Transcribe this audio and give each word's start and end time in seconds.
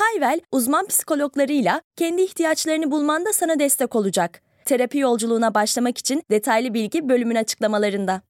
Hayvel, 0.00 0.40
uzman 0.52 0.86
psikologlarıyla 0.86 1.82
kendi 1.96 2.22
ihtiyaçlarını 2.22 2.90
bulmanda 2.90 3.32
sana 3.32 3.58
destek 3.58 3.96
olacak. 3.96 4.42
Terapi 4.64 4.98
yolculuğuna 4.98 5.54
başlamak 5.54 5.98
için 5.98 6.22
detaylı 6.30 6.74
bilgi 6.74 7.08
bölümün 7.08 7.34
açıklamalarında. 7.34 8.22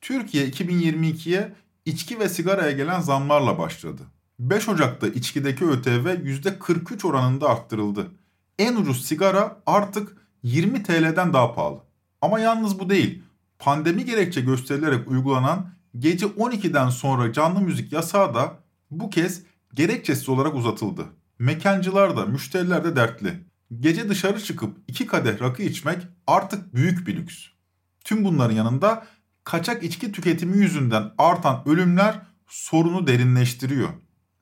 Türkiye 0.00 0.48
2022'ye 0.48 1.52
içki 1.84 2.18
ve 2.18 2.28
sigaraya 2.28 2.70
gelen 2.70 3.00
zamlarla 3.00 3.58
başladı. 3.58 4.02
5 4.38 4.68
Ocak'ta 4.68 5.08
içkideki 5.08 5.64
ÖTV 5.64 6.06
%43 6.06 7.06
oranında 7.06 7.48
arttırıldı. 7.48 8.06
En 8.58 8.76
ucuz 8.76 9.06
sigara 9.06 9.62
artık 9.66 10.16
20 10.42 10.82
TL'den 10.82 11.32
daha 11.32 11.54
pahalı. 11.54 11.80
Ama 12.20 12.40
yalnız 12.40 12.78
bu 12.78 12.90
değil. 12.90 13.22
Pandemi 13.58 14.04
gerekçe 14.04 14.40
gösterilerek 14.40 15.08
uygulanan 15.08 15.76
gece 15.98 16.26
12'den 16.26 16.88
sonra 16.88 17.32
canlı 17.32 17.60
müzik 17.60 17.92
yasağı 17.92 18.34
da 18.34 18.58
bu 18.90 19.10
kez 19.10 19.42
gerekçesiz 19.74 20.28
olarak 20.28 20.54
uzatıldı. 20.54 21.04
Mekancılar 21.38 22.16
da 22.16 22.26
müşteriler 22.26 22.84
de 22.84 22.96
dertli. 22.96 23.46
Gece 23.80 24.08
dışarı 24.08 24.42
çıkıp 24.42 24.76
iki 24.88 25.06
kadeh 25.06 25.40
rakı 25.40 25.62
içmek 25.62 25.98
artık 26.26 26.74
büyük 26.74 27.06
bir 27.06 27.16
lüks. 27.16 27.46
Tüm 28.04 28.24
bunların 28.24 28.54
yanında 28.54 29.06
kaçak 29.44 29.82
içki 29.82 30.12
tüketimi 30.12 30.58
yüzünden 30.58 31.12
artan 31.18 31.62
ölümler 31.68 32.20
sorunu 32.46 33.06
derinleştiriyor. 33.06 33.88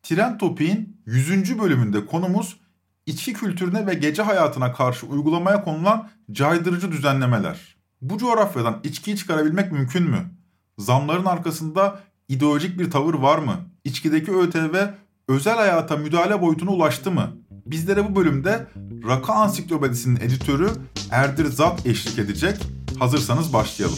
Tren 0.03 0.39
Topi'nin 0.39 1.01
100. 1.07 1.59
bölümünde 1.59 2.07
konumuz 2.07 2.57
içki 3.07 3.33
kültürüne 3.33 3.87
ve 3.87 3.95
gece 3.95 4.23
hayatına 4.23 4.73
karşı 4.73 5.07
uygulamaya 5.07 5.65
konulan 5.65 6.11
caydırıcı 6.33 6.93
düzenlemeler. 6.93 7.77
Bu 8.03 8.19
coğrafyadan 8.19 8.81
içkiyi 8.85 9.17
çıkarabilmek 9.17 9.73
mümkün 9.73 10.03
mü? 10.03 10.31
Zamların 10.79 11.25
arkasında 11.25 12.01
ideolojik 12.29 12.79
bir 12.79 12.91
tavır 12.91 13.15
var 13.15 13.39
mı? 13.39 13.57
İçkideki 13.85 14.33
ÖTV 14.33 14.77
özel 15.29 15.57
hayata 15.57 15.97
müdahale 15.97 16.43
boyutuna 16.43 16.71
ulaştı 16.71 17.11
mı? 17.11 17.37
Bizlere 17.67 18.11
bu 18.11 18.17
bölümde 18.17 18.67
Rakı 19.09 19.33
Ansiklopedisi'nin 19.33 20.17
editörü 20.17 20.69
Erdir 21.11 21.47
Zat 21.47 21.87
eşlik 21.87 22.19
edecek. 22.19 22.57
Hazırsanız 22.99 23.53
başlayalım. 23.53 23.97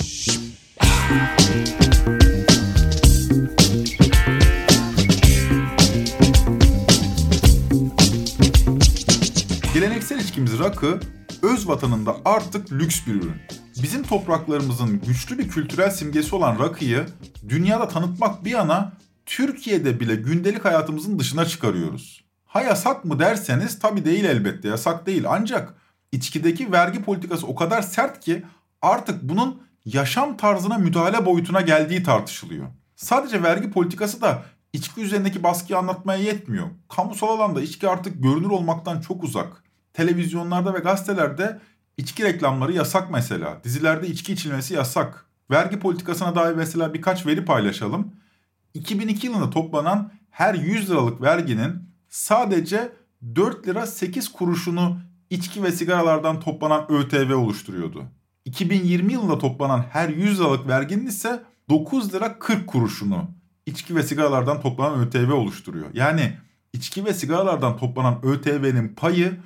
Geleneksel 9.74 10.20
içkimiz 10.20 10.58
rakı, 10.58 11.00
öz 11.42 11.68
vatanında 11.68 12.16
artık 12.24 12.72
lüks 12.72 13.06
bir 13.06 13.14
ürün. 13.14 13.36
Bizim 13.82 14.02
topraklarımızın 14.02 15.00
güçlü 15.06 15.38
bir 15.38 15.48
kültürel 15.48 15.90
simgesi 15.90 16.34
olan 16.34 16.58
rakıyı 16.58 17.06
dünyada 17.48 17.88
tanıtmak 17.88 18.44
bir 18.44 18.50
yana 18.50 18.92
Türkiye'de 19.26 20.00
bile 20.00 20.16
gündelik 20.16 20.64
hayatımızın 20.64 21.18
dışına 21.18 21.44
çıkarıyoruz. 21.44 22.24
Ha 22.44 22.62
yasak 22.62 23.04
mı 23.04 23.18
derseniz 23.18 23.78
tabi 23.78 24.04
değil 24.04 24.24
elbette 24.24 24.68
yasak 24.68 25.06
değil 25.06 25.24
ancak 25.28 25.74
içkideki 26.12 26.72
vergi 26.72 27.02
politikası 27.02 27.46
o 27.46 27.54
kadar 27.54 27.82
sert 27.82 28.20
ki 28.20 28.42
artık 28.82 29.22
bunun 29.22 29.62
yaşam 29.84 30.36
tarzına 30.36 30.78
müdahale 30.78 31.26
boyutuna 31.26 31.60
geldiği 31.60 32.02
tartışılıyor. 32.02 32.66
Sadece 32.96 33.42
vergi 33.42 33.70
politikası 33.70 34.20
da 34.20 34.42
içki 34.72 35.00
üzerindeki 35.00 35.42
baskıyı 35.42 35.78
anlatmaya 35.78 36.22
yetmiyor. 36.22 36.66
Kamusal 36.88 37.28
alanda 37.28 37.60
içki 37.62 37.88
artık 37.88 38.22
görünür 38.22 38.50
olmaktan 38.50 39.00
çok 39.00 39.24
uzak. 39.24 39.65
Televizyonlarda 39.96 40.74
ve 40.74 40.78
gazetelerde 40.78 41.60
içki 41.96 42.24
reklamları 42.24 42.72
yasak 42.72 43.10
mesela. 43.10 43.60
Dizilerde 43.64 44.08
içki 44.08 44.32
içilmesi 44.32 44.74
yasak. 44.74 45.26
Vergi 45.50 45.78
politikasına 45.78 46.34
dair 46.34 46.54
mesela 46.54 46.94
birkaç 46.94 47.26
veri 47.26 47.44
paylaşalım. 47.44 48.12
2002 48.74 49.26
yılında 49.26 49.50
toplanan 49.50 50.12
her 50.30 50.54
100 50.54 50.90
liralık 50.90 51.22
verginin 51.22 51.72
sadece 52.08 52.92
4 53.34 53.68
lira 53.68 53.86
8 53.86 54.32
kuruşunu 54.32 54.98
içki 55.30 55.62
ve 55.62 55.72
sigaralardan 55.72 56.40
toplanan 56.40 56.92
ÖTV 56.92 57.34
oluşturuyordu. 57.34 58.04
2020 58.44 59.12
yılında 59.12 59.38
toplanan 59.38 59.84
her 59.90 60.08
100 60.08 60.40
liralık 60.40 60.68
verginin 60.68 61.06
ise 61.06 61.42
9 61.68 62.14
lira 62.14 62.38
40 62.38 62.66
kuruşunu 62.66 63.30
içki 63.66 63.96
ve 63.96 64.02
sigaralardan 64.02 64.60
toplanan 64.60 65.00
ÖTV 65.00 65.32
oluşturuyor. 65.32 65.86
Yani 65.94 66.32
içki 66.72 67.04
ve 67.04 67.14
sigaralardan 67.14 67.76
toplanan 67.76 68.18
ÖTV'nin 68.22 68.88
payı 68.88 69.36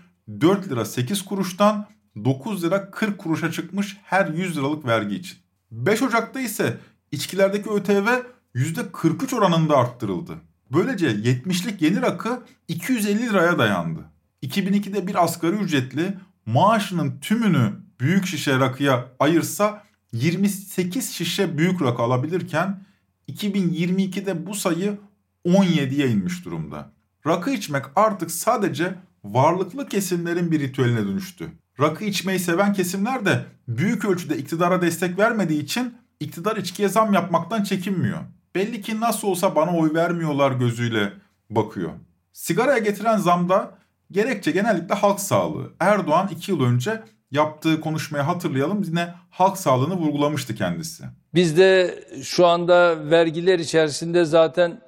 4 0.41 0.69
lira 0.69 0.85
8 0.85 1.25
kuruştan 1.25 1.87
9 2.25 2.65
lira 2.65 2.91
40 2.91 3.19
kuruşa 3.19 3.53
çıkmış 3.53 3.97
her 4.03 4.27
100 4.27 4.57
liralık 4.57 4.87
vergi 4.87 5.17
için. 5.17 5.39
5 5.71 6.03
Ocak'ta 6.03 6.41
ise 6.41 6.79
içkilerdeki 7.13 7.71
ÖTV 7.71 8.09
%43 8.55 9.37
oranında 9.37 9.77
arttırıldı. 9.77 10.33
Böylece 10.73 11.11
70'lik 11.11 11.83
yeni 11.83 12.03
rakı 12.03 12.43
250 12.69 13.23
liraya 13.23 13.59
dayandı. 13.59 14.01
2002'de 14.43 15.07
bir 15.07 15.25
asgari 15.25 15.57
ücretli 15.57 16.15
maaşının 16.47 17.21
tümünü 17.21 17.73
büyük 18.01 18.27
şişe 18.27 18.59
rakıya 18.59 19.09
ayırsa 19.19 19.85
28 20.13 21.11
şişe 21.11 21.59
büyük 21.59 21.83
rakı 21.83 22.03
alabilirken 22.03 22.85
2022'de 23.29 24.47
bu 24.47 24.55
sayı 24.55 24.99
17'ye 25.47 26.09
inmiş 26.09 26.45
durumda. 26.45 26.93
Rakı 27.27 27.51
içmek 27.51 27.85
artık 27.97 28.31
sadece 28.31 28.95
varlıklı 29.25 29.89
kesimlerin 29.89 30.51
bir 30.51 30.61
ritüeline 30.61 31.07
dönüştü. 31.07 31.49
Rakı 31.81 32.05
içmeyi 32.05 32.39
seven 32.39 32.73
kesimler 32.73 33.25
de 33.25 33.45
büyük 33.69 34.05
ölçüde 34.05 34.39
iktidara 34.39 34.83
destek 34.83 35.19
vermediği 35.19 35.63
için 35.63 35.95
iktidar 36.21 36.57
içkiye 36.57 36.89
zam 36.89 37.13
yapmaktan 37.13 37.63
çekinmiyor. 37.63 38.19
Belli 38.55 38.81
ki 38.83 39.01
nasıl 39.01 39.29
olsa 39.29 39.57
bana 39.57 39.77
oy 39.77 39.95
vermiyorlar 39.95 40.53
gözüyle 40.53 41.13
bakıyor. 41.51 41.91
Sigaraya 42.33 42.79
getiren 42.79 43.17
zamda 43.17 43.71
gerekçe 44.11 44.51
genellikle 44.51 44.95
halk 44.95 45.21
sağlığı. 45.21 45.73
Erdoğan 45.81 46.29
2 46.33 46.51
yıl 46.51 46.63
önce 46.63 47.03
yaptığı 47.31 47.81
konuşmayı 47.81 48.25
hatırlayalım. 48.25 48.83
Yine 48.83 49.15
halk 49.31 49.59
sağlığını 49.59 49.95
vurgulamıştı 49.95 50.55
kendisi. 50.55 51.05
Biz 51.35 51.57
de 51.57 52.01
şu 52.23 52.47
anda 52.47 53.11
vergiler 53.11 53.59
içerisinde 53.59 54.25
zaten 54.25 54.81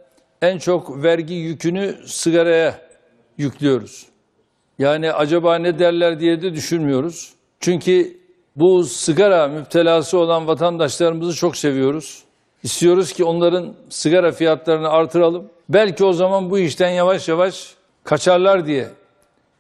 en 0.43 0.59
çok 0.59 1.03
vergi 1.03 1.35
yükünü 1.35 1.97
sigaraya 2.07 2.81
yüklüyoruz. 3.39 4.12
Yani 4.83 5.13
acaba 5.13 5.59
ne 5.59 5.79
derler 5.79 6.21
diye 6.21 6.43
de 6.43 6.55
düşünmüyoruz. 6.55 7.33
Çünkü 7.61 8.21
bu 8.57 8.85
sigara 8.85 9.49
müptelası 9.49 10.19
olan 10.19 10.47
vatandaşlarımızı 10.47 11.37
çok 11.37 11.57
seviyoruz. 11.57 12.23
İstiyoruz 12.63 13.13
ki 13.13 13.25
onların 13.25 13.75
sigara 13.89 14.33
fiyatlarını 14.33 14.89
artıralım. 14.89 15.49
Belki 15.69 16.05
o 16.05 16.13
zaman 16.13 16.51
bu 16.51 16.59
işten 16.59 16.91
yavaş 16.91 17.29
yavaş 17.29 17.75
kaçarlar 18.05 18.67
diye 18.67 18.89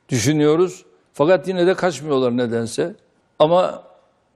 düşünüyoruz. 0.08 0.84
Fakat 1.12 1.48
yine 1.48 1.66
de 1.66 1.74
kaçmıyorlar 1.74 2.36
nedense. 2.36 2.94
Ama 3.38 3.82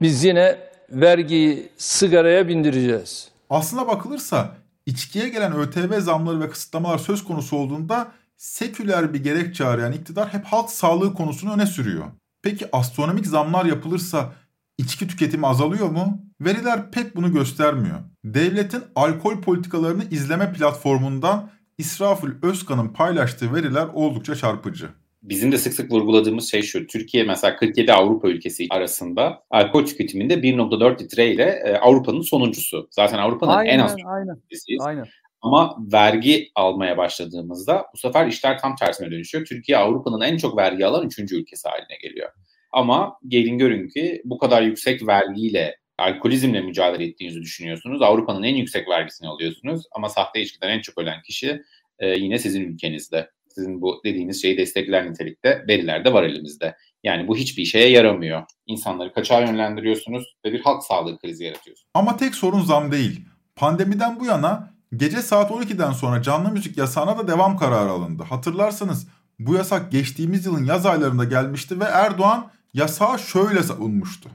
biz 0.01 0.23
yine 0.23 0.57
vergiyi 0.89 1.69
sigaraya 1.77 2.47
bindireceğiz. 2.47 3.29
Aslına 3.49 3.87
bakılırsa 3.87 4.55
içkiye 4.85 5.29
gelen 5.29 5.55
ÖTV 5.55 5.99
zamları 5.99 6.39
ve 6.39 6.49
kısıtlamalar 6.49 6.97
söz 6.97 7.23
konusu 7.23 7.57
olduğunda 7.57 8.07
seküler 8.37 9.13
bir 9.13 9.23
gerekçe 9.23 9.65
arayan 9.65 9.93
iktidar 9.93 10.33
hep 10.33 10.45
halk 10.45 10.69
sağlığı 10.69 11.13
konusunu 11.13 11.53
öne 11.53 11.65
sürüyor. 11.65 12.05
Peki 12.41 12.65
astronomik 12.71 13.27
zamlar 13.27 13.65
yapılırsa 13.65 14.33
içki 14.77 15.07
tüketimi 15.07 15.47
azalıyor 15.47 15.89
mu? 15.89 16.21
Veriler 16.41 16.91
pek 16.91 17.15
bunu 17.15 17.33
göstermiyor. 17.33 17.99
Devletin 18.25 18.83
alkol 18.95 19.41
politikalarını 19.41 20.03
izleme 20.03 20.53
platformundan 20.53 21.49
İsrafil 21.77 22.29
Özkan'ın 22.41 22.89
paylaştığı 22.89 23.53
veriler 23.53 23.87
oldukça 23.93 24.35
çarpıcı 24.35 24.89
bizim 25.29 25.51
de 25.51 25.57
sık 25.57 25.73
sık 25.73 25.91
vurguladığımız 25.91 26.51
şey 26.51 26.61
şu. 26.61 26.87
Türkiye 26.87 27.23
mesela 27.23 27.55
47 27.55 27.93
Avrupa 27.93 28.27
ülkesi 28.27 28.67
arasında 28.69 29.43
alkol 29.49 29.85
tüketiminde 29.85 30.33
1.4 30.33 31.03
litre 31.03 31.31
ile 31.31 31.43
e, 31.43 31.77
Avrupa'nın 31.77 32.21
sonuncusu. 32.21 32.87
Zaten 32.91 33.17
Avrupa'nın 33.17 33.65
en 33.65 33.79
az 33.79 33.95
aynen, 34.05 34.41
ülkesiyiz. 34.45 34.81
Aynen. 34.85 35.05
Ama 35.47 35.75
vergi 35.93 36.51
almaya 36.55 36.97
başladığımızda 36.97 37.85
bu 37.93 37.97
sefer 37.97 38.27
işler 38.27 38.59
tam 38.59 38.75
tersine 38.75 39.11
dönüşüyor. 39.11 39.45
Türkiye 39.45 39.77
Avrupa'nın 39.77 40.21
en 40.21 40.37
çok 40.37 40.57
vergi 40.57 40.85
alan 40.85 41.05
üçüncü 41.05 41.41
ülkesi 41.41 41.69
haline 41.69 41.97
geliyor. 42.01 42.29
Ama 42.71 43.19
gelin 43.27 43.57
görün 43.57 43.87
ki 43.87 44.21
bu 44.25 44.37
kadar 44.37 44.61
yüksek 44.61 45.07
vergiyle 45.07 45.75
alkolizmle 45.97 46.61
mücadele 46.61 47.05
ettiğinizi 47.05 47.41
düşünüyorsunuz. 47.41 48.01
Avrupa'nın 48.01 48.43
en 48.43 48.55
yüksek 48.55 48.89
vergisini 48.89 49.27
alıyorsunuz 49.27 49.83
ama 49.91 50.09
sahte 50.09 50.41
içkiden 50.41 50.69
en 50.69 50.81
çok 50.81 50.97
ölen 50.97 51.21
kişi 51.21 51.61
e, 51.99 52.07
yine 52.07 52.37
sizin 52.39 52.61
ülkenizde 52.61 53.29
sizin 53.47 53.81
bu 53.81 54.01
dediğiniz 54.05 54.41
şeyi 54.41 54.57
destekler 54.57 55.11
nitelikte 55.11 55.65
veriler 55.67 56.05
de 56.05 56.13
var 56.13 56.23
elimizde. 56.23 56.75
Yani 57.03 57.27
bu 57.27 57.37
hiçbir 57.37 57.65
şeye 57.65 57.89
yaramıyor. 57.89 58.43
İnsanları 58.65 59.13
kaçağa 59.13 59.41
yönlendiriyorsunuz 59.41 60.35
ve 60.45 60.53
bir 60.53 60.61
halk 60.61 60.83
sağlığı 60.83 61.17
krizi 61.17 61.43
yaratıyorsunuz. 61.43 61.89
Ama 61.93 62.17
tek 62.17 62.35
sorun 62.35 62.61
zam 62.61 62.91
değil. 62.91 63.21
Pandemiden 63.55 64.19
bu 64.19 64.25
yana 64.25 64.76
gece 64.95 65.21
saat 65.21 65.51
12'den 65.51 65.91
sonra 65.91 66.21
canlı 66.21 66.51
müzik 66.51 66.77
yasağına 66.77 67.17
da 67.17 67.27
devam 67.27 67.57
kararı 67.57 67.89
alındı. 67.89 68.23
Hatırlarsanız 68.23 69.07
bu 69.39 69.53
yasak 69.53 69.91
geçtiğimiz 69.91 70.45
yılın 70.45 70.65
yaz 70.65 70.85
aylarında 70.85 71.23
gelmişti 71.23 71.79
ve 71.79 71.83
Erdoğan 71.83 72.51
yasağı 72.73 73.19
şöyle 73.19 73.63
savunmuştu. 73.63 74.29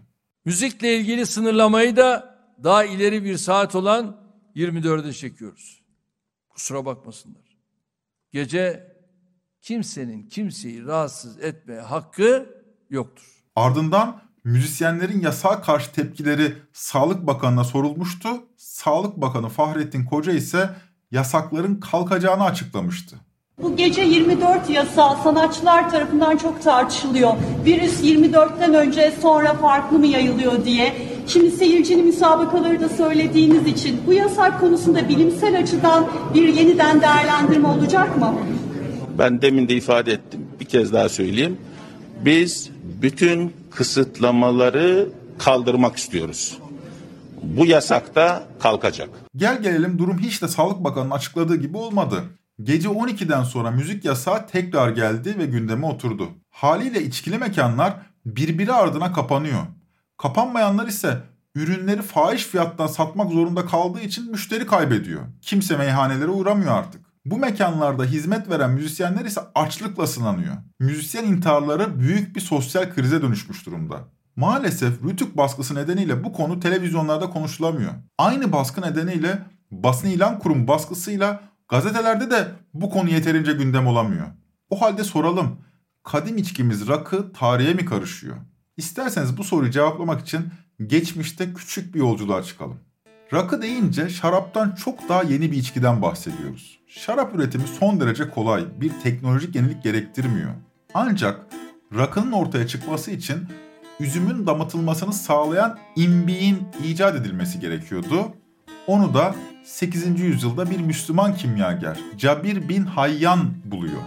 Müzikle 0.44 0.96
ilgili 0.96 1.26
sınırlamayı 1.26 1.96
da 1.96 2.38
daha 2.64 2.84
ileri 2.84 3.25
bir 3.25 3.37
saat 3.37 3.75
olan 3.75 4.16
24'e 4.56 5.12
çekiyoruz. 5.12 5.82
Kusura 6.49 6.84
bakmasınlar. 6.84 7.43
Gece 8.32 8.93
kimsenin 9.60 10.28
kimseyi 10.28 10.84
rahatsız 10.84 11.38
etme 11.38 11.76
hakkı 11.76 12.62
yoktur. 12.90 13.44
Ardından 13.56 14.22
müzisyenlerin 14.44 15.20
yasağa 15.20 15.62
karşı 15.62 15.92
tepkileri 15.92 16.52
Sağlık 16.72 17.26
Bakanı'na 17.26 17.64
sorulmuştu. 17.64 18.28
Sağlık 18.56 19.16
Bakanı 19.16 19.48
Fahrettin 19.48 20.04
Koca 20.04 20.32
ise 20.32 20.70
yasakların 21.10 21.80
kalkacağını 21.80 22.44
açıklamıştı. 22.44 23.16
Bu 23.62 23.76
gece 23.76 24.02
24 24.02 24.70
yasağı 24.70 25.22
sanatçılar 25.22 25.90
tarafından 25.90 26.36
çok 26.36 26.62
tartışılıyor. 26.62 27.32
Virüs 27.64 28.04
24'ten 28.04 28.74
önce 28.74 29.12
sonra 29.22 29.54
farklı 29.54 29.98
mı 29.98 30.06
yayılıyor 30.06 30.64
diye. 30.64 30.92
Şimdi 31.26 31.50
seyircinin 31.50 32.06
müsabakaları 32.06 32.80
da 32.80 32.88
söylediğiniz 32.88 33.66
için 33.66 34.00
bu 34.06 34.12
yasak 34.12 34.60
konusunda 34.60 35.08
bilimsel 35.08 35.58
açıdan 35.58 36.08
bir 36.34 36.48
yeniden 36.48 37.00
değerlendirme 37.00 37.68
olacak 37.68 38.18
mı? 38.18 38.34
Ben 39.18 39.42
demin 39.42 39.68
de 39.68 39.74
ifade 39.74 40.12
ettim. 40.12 40.46
Bir 40.60 40.64
kez 40.64 40.92
daha 40.92 41.08
söyleyeyim. 41.08 41.58
Biz 42.24 42.70
bütün 43.02 43.52
kısıtlamaları 43.74 45.08
kaldırmak 45.38 45.96
istiyoruz. 45.96 46.58
Bu 47.42 47.66
yasak 47.66 48.14
da 48.14 48.42
kalkacak. 48.60 49.08
Gel 49.36 49.62
gelelim 49.62 49.98
durum 49.98 50.19
hiç 50.19 50.42
de 50.42 50.48
Sağlık 50.48 50.84
Bakanı'nın 50.84 51.10
açıkladığı 51.10 51.56
gibi 51.56 51.76
olmadı. 51.76 52.24
Gece 52.62 52.88
12'den 52.88 53.42
sonra 53.42 53.70
müzik 53.70 54.04
yasağı 54.04 54.46
tekrar 54.46 54.90
geldi 54.90 55.38
ve 55.38 55.46
gündeme 55.46 55.86
oturdu. 55.86 56.28
Haliyle 56.50 57.02
içkili 57.02 57.38
mekanlar 57.38 57.94
birbiri 58.26 58.72
ardına 58.72 59.12
kapanıyor. 59.12 59.62
Kapanmayanlar 60.18 60.86
ise 60.86 61.18
ürünleri 61.54 62.02
fahiş 62.02 62.44
fiyattan 62.44 62.86
satmak 62.86 63.32
zorunda 63.32 63.66
kaldığı 63.66 64.00
için 64.00 64.30
müşteri 64.30 64.66
kaybediyor. 64.66 65.22
Kimse 65.42 65.76
meyhanelere 65.76 66.30
uğramıyor 66.30 66.72
artık. 66.72 67.12
Bu 67.24 67.38
mekanlarda 67.38 68.04
hizmet 68.04 68.50
veren 68.50 68.70
müzisyenler 68.70 69.24
ise 69.24 69.40
açlıkla 69.54 70.06
sınanıyor. 70.06 70.56
Müzisyen 70.80 71.24
intiharları 71.24 72.00
büyük 72.00 72.36
bir 72.36 72.40
sosyal 72.40 72.94
krize 72.94 73.22
dönüşmüş 73.22 73.66
durumda. 73.66 74.08
Maalesef 74.36 75.04
Rütük 75.04 75.36
baskısı 75.36 75.74
nedeniyle 75.74 76.24
bu 76.24 76.32
konu 76.32 76.60
televizyonlarda 76.60 77.30
konuşulamıyor. 77.30 77.92
Aynı 78.19 78.52
baskı 78.52 78.82
nedeniyle 78.82 79.42
basın 79.70 80.08
ilan 80.08 80.38
kurum 80.38 80.69
baskısıyla 80.69 81.40
gazetelerde 81.69 82.30
de 82.30 82.48
bu 82.74 82.90
konu 82.90 83.10
yeterince 83.10 83.52
gündem 83.52 83.86
olamıyor. 83.86 84.26
O 84.70 84.80
halde 84.80 85.04
soralım. 85.04 85.58
Kadim 86.02 86.36
içkimiz 86.36 86.88
rakı 86.88 87.32
tarihe 87.32 87.75
mi 87.75 87.84
karışıyor? 87.84 88.36
İsterseniz 88.76 89.36
bu 89.36 89.44
soruyu 89.44 89.70
cevaplamak 89.70 90.20
için 90.20 90.48
geçmişte 90.86 91.54
küçük 91.54 91.94
bir 91.94 91.98
yolculuğa 91.98 92.42
çıkalım. 92.42 92.80
Rakı 93.32 93.62
deyince 93.62 94.08
şaraptan 94.08 94.75
çok 94.84 95.08
daha 95.08 95.23
yeni 95.23 95.52
bir 95.52 95.56
içkiden 95.56 96.02
bahsediyoruz. 96.02 96.79
Şarap 96.87 97.34
üretimi 97.34 97.64
son 97.81 98.00
derece 98.00 98.31
kolay, 98.31 98.64
bir 98.81 98.93
teknolojik 99.02 99.55
yenilik 99.55 99.82
gerektirmiyor. 99.82 100.50
Ancak 100.94 101.40
rakının 101.96 102.32
ortaya 102.32 102.67
çıkması 102.67 103.11
için 103.11 103.38
üzümün 104.00 104.46
damıtılmasını 104.46 105.12
sağlayan 105.12 105.79
imbiğin 105.96 106.58
icat 106.84 107.17
edilmesi 107.17 107.61
gerekiyordu. 107.61 108.32
Onu 108.87 109.14
da 109.14 109.35
8. 109.64 110.20
yüzyılda 110.20 110.70
bir 110.70 110.81
Müslüman 110.81 111.35
kimyager 111.35 111.99
Cabir 112.19 112.69
bin 112.69 112.85
Hayyan 112.85 113.50
buluyor. 113.64 114.02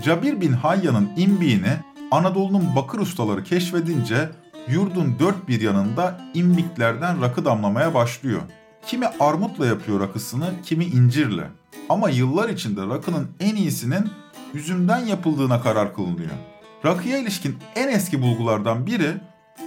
Cabir 0.00 0.40
bin 0.40 0.52
Hayyan'ın 0.52 1.10
imbiğini 1.16 1.72
Anadolu'nun 2.10 2.76
bakır 2.76 2.98
ustaları 2.98 3.44
keşfedince 3.44 4.30
yurdun 4.68 5.16
dört 5.18 5.48
bir 5.48 5.60
yanında 5.60 6.20
imbiklerden 6.34 7.22
rakı 7.22 7.44
damlamaya 7.44 7.94
başlıyor. 7.94 8.42
Kimi 8.86 9.06
armutla 9.20 9.66
yapıyor 9.66 10.00
rakısını, 10.00 10.50
kimi 10.64 10.84
incirle. 10.84 11.50
Ama 11.88 12.10
yıllar 12.10 12.48
içinde 12.48 12.86
rakının 12.86 13.28
en 13.40 13.56
iyisinin 13.56 14.10
üzümden 14.54 15.06
yapıldığına 15.06 15.60
karar 15.60 15.94
kılınıyor. 15.94 16.30
Rakıya 16.84 17.18
ilişkin 17.18 17.56
en 17.76 17.88
eski 17.88 18.22
bulgulardan 18.22 18.86
biri 18.86 19.14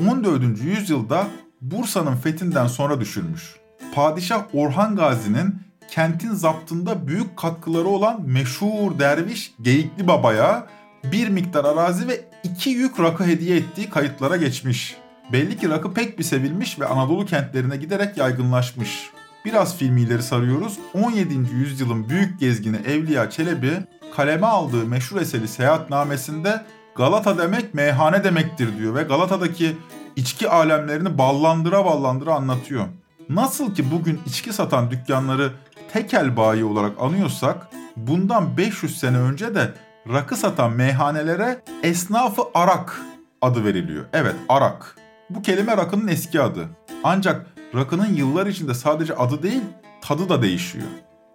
14. 0.09 0.43
yüzyılda 0.61 1.27
Bursa'nın 1.61 2.15
fethinden 2.15 2.67
sonra 2.67 2.99
düşülmüş. 2.99 3.55
Padişah 3.95 4.43
Orhan 4.53 4.95
Gazi'nin 4.95 5.55
kentin 5.91 6.33
zaptında 6.33 7.07
büyük 7.07 7.37
katkıları 7.37 7.87
olan 7.87 8.21
meşhur 8.25 8.99
derviş 8.99 9.53
Geyikli 9.61 10.07
Baba'ya 10.07 10.67
bir 11.03 11.29
miktar 11.29 11.65
arazi 11.65 12.07
ve 12.07 12.21
iki 12.43 12.69
yük 12.69 12.99
rakı 12.99 13.23
hediye 13.25 13.57
ettiği 13.57 13.89
kayıtlara 13.89 14.37
geçmiş. 14.37 14.97
Belli 15.33 15.57
ki 15.57 15.69
rakı 15.69 15.93
pek 15.93 16.19
bir 16.19 16.23
sevilmiş 16.23 16.79
ve 16.79 16.85
Anadolu 16.85 17.25
kentlerine 17.25 17.77
giderek 17.77 18.17
yaygınlaşmış. 18.17 19.09
Biraz 19.45 19.77
filmileri 19.77 20.23
sarıyoruz. 20.23 20.79
17. 20.93 21.33
yüzyılın 21.53 22.09
büyük 22.09 22.39
gezgini 22.39 22.77
Evliya 22.77 23.29
Çelebi 23.29 23.71
kaleme 24.15 24.47
aldığı 24.47 24.85
meşhur 24.85 25.21
eseri 25.21 25.47
Seyahatnamesinde 25.47 26.65
Galata 26.95 27.37
demek 27.37 27.73
meyhane 27.73 28.23
demektir 28.23 28.77
diyor 28.77 28.95
ve 28.95 29.03
Galata'daki 29.03 29.77
içki 30.15 30.49
alemlerini 30.49 31.17
ballandıra 31.17 31.85
ballandıra 31.85 32.33
anlatıyor. 32.35 32.85
Nasıl 33.29 33.75
ki 33.75 33.91
bugün 33.91 34.19
içki 34.25 34.53
satan 34.53 34.91
dükkanları 34.91 35.51
tekel 35.93 36.37
bayi 36.37 36.63
olarak 36.63 37.01
anıyorsak 37.01 37.67
bundan 37.95 38.57
500 38.57 38.99
sene 38.99 39.17
önce 39.17 39.55
de 39.55 39.73
rakı 40.13 40.35
satan 40.35 40.71
meyhanelere 40.71 41.61
esnafı 41.83 42.41
arak 42.53 43.01
adı 43.41 43.65
veriliyor. 43.65 44.05
Evet 44.13 44.35
arak. 44.49 44.98
Bu 45.29 45.41
kelime 45.41 45.77
rakının 45.77 46.07
eski 46.07 46.41
adı. 46.41 46.69
Ancak 47.03 47.45
rakının 47.75 48.13
yıllar 48.13 48.47
içinde 48.47 48.73
sadece 48.73 49.15
adı 49.15 49.43
değil 49.43 49.61
tadı 50.01 50.29
da 50.29 50.41
değişiyor. 50.41 50.87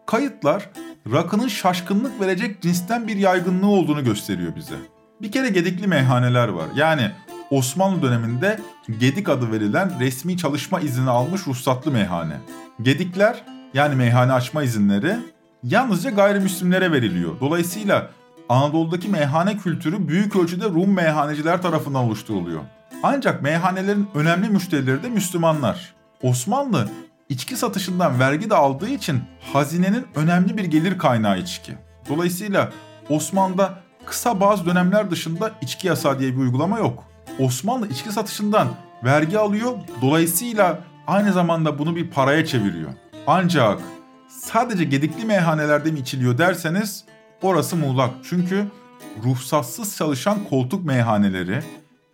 Kayıtlar 0.07 0.71
rakının 1.13 1.49
şaşkınlık 1.49 2.21
verecek 2.21 2.63
cinsten 2.63 3.09
bir 3.09 3.17
yaygınlığı 3.17 3.67
olduğunu 3.67 4.05
gösteriyor 4.05 4.57
bize. 4.57 4.75
Bir 5.23 5.33
kere 5.33 5.49
gedikli 5.49 5.87
meyhaneler 5.87 6.49
var. 6.49 6.67
Yani 6.77 7.11
Osmanlı 7.51 8.03
döneminde 8.03 8.59
Gedik 8.99 9.29
adı 9.29 9.53
verilen 9.53 10.01
resmi 10.01 10.37
çalışma 10.37 10.81
izni 10.81 11.11
almış 11.11 11.47
ruhsatlı 11.47 11.91
meyhane. 11.91 12.37
Gedikler 12.83 13.45
yani 13.75 13.95
meyhane 13.95 14.33
açma 14.33 14.63
izinleri 14.63 15.17
yalnızca 15.63 16.11
gayrimüslimlere 16.11 16.93
veriliyor. 16.93 17.41
Dolayısıyla 17.41 18.11
Anadolu'daki 18.49 19.09
meyhane 19.09 19.57
kültürü 19.57 20.09
büyük 20.09 20.37
ölçüde 20.37 20.65
Rum 20.65 20.95
meyhaneciler 20.95 21.63
tarafından 21.63 22.05
oluşturuluyor. 22.05 22.61
Ancak 23.03 23.43
meyhanelerin 23.43 24.09
önemli 24.15 24.49
müşterileri 24.49 25.03
de 25.03 25.09
Müslümanlar. 25.09 25.95
Osmanlı 26.23 26.89
içki 27.29 27.57
satışından 27.57 28.21
vergi 28.21 28.51
de 28.51 28.55
aldığı 28.55 28.89
için 28.89 29.23
hazinenin 29.53 30.07
önemli 30.15 30.57
bir 30.57 30.65
gelir 30.65 30.99
kaynağı 30.99 31.39
içki. 31.39 31.73
Dolayısıyla 32.09 32.73
Osmanlı'da 33.09 33.79
kısa 34.07 34.41
bazı 34.41 34.67
dönemler 34.67 35.11
dışında 35.11 35.53
içki 35.63 35.87
yasağı 35.87 36.19
diye 36.19 36.33
bir 36.33 36.37
uygulama 36.37 36.79
yok. 36.79 37.05
Osmanlı 37.39 37.89
içki 37.89 38.13
satışından 38.13 38.69
vergi 39.05 39.39
alıyor. 39.39 39.73
Dolayısıyla 40.03 40.79
aynı 41.07 41.33
zamanda 41.33 41.79
bunu 41.79 41.97
bir 41.97 42.11
paraya 42.11 42.47
çeviriyor. 42.47 42.91
Ancak 43.27 43.81
sadece 44.29 44.85
gedikli 44.85 45.25
meyhanelerde 45.25 45.91
mi 45.91 45.99
içiliyor 45.99 46.39
derseniz 46.39 47.05
orası 47.43 47.77
muğlak. 47.77 48.11
Çünkü 48.29 48.67
ruhsatsız 49.25 49.97
çalışan 49.97 50.45
koltuk 50.45 50.85
meyhaneleri, 50.85 51.63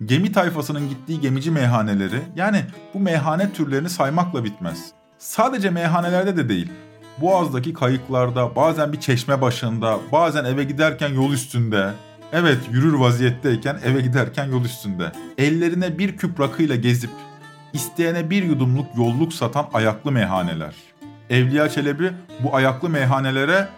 gemi 0.05 0.33
tayfasının 0.33 0.89
gittiği 0.89 1.21
gemici 1.21 1.51
meyhaneleri 1.51 2.23
yani 2.37 2.65
bu 2.95 3.01
meyhane 3.01 3.53
türlerini 3.53 3.91
saymakla 3.91 4.45
bitmez. 4.45 4.93
Sadece 5.19 5.71
meyhanelerde 5.71 6.37
de 6.37 6.49
değil. 6.49 6.73
Boğaz'daki 7.21 7.75
kayıklarda, 7.75 8.57
bazen 8.57 8.93
bir 8.93 9.01
çeşme 9.01 9.41
başında, 9.41 9.99
bazen 10.13 10.45
eve 10.45 10.65
giderken 10.65 11.09
yol 11.09 11.33
üstünde, 11.33 11.93
Evet 12.33 12.59
yürür 12.71 12.93
vaziyetteyken 12.93 13.79
eve 13.85 14.01
giderken 14.01 14.45
yol 14.47 14.65
üstünde. 14.65 15.13
Ellerine 15.39 15.99
bir 15.99 16.17
küp 16.17 16.41
rakıyla 16.41 16.77
gezip 16.77 17.11
isteyene 17.73 18.31
bir 18.31 18.43
yudumluk 18.43 18.87
yolluk 18.97 19.35
satan 19.35 19.67
ayaklı 19.73 20.13
meyhaneler. 20.13 20.75
Evliya 21.31 21.69
Çelebi 21.69 22.13
bu 22.41 22.57
ayaklı 22.57 22.89
meyhanelere 22.89 23.69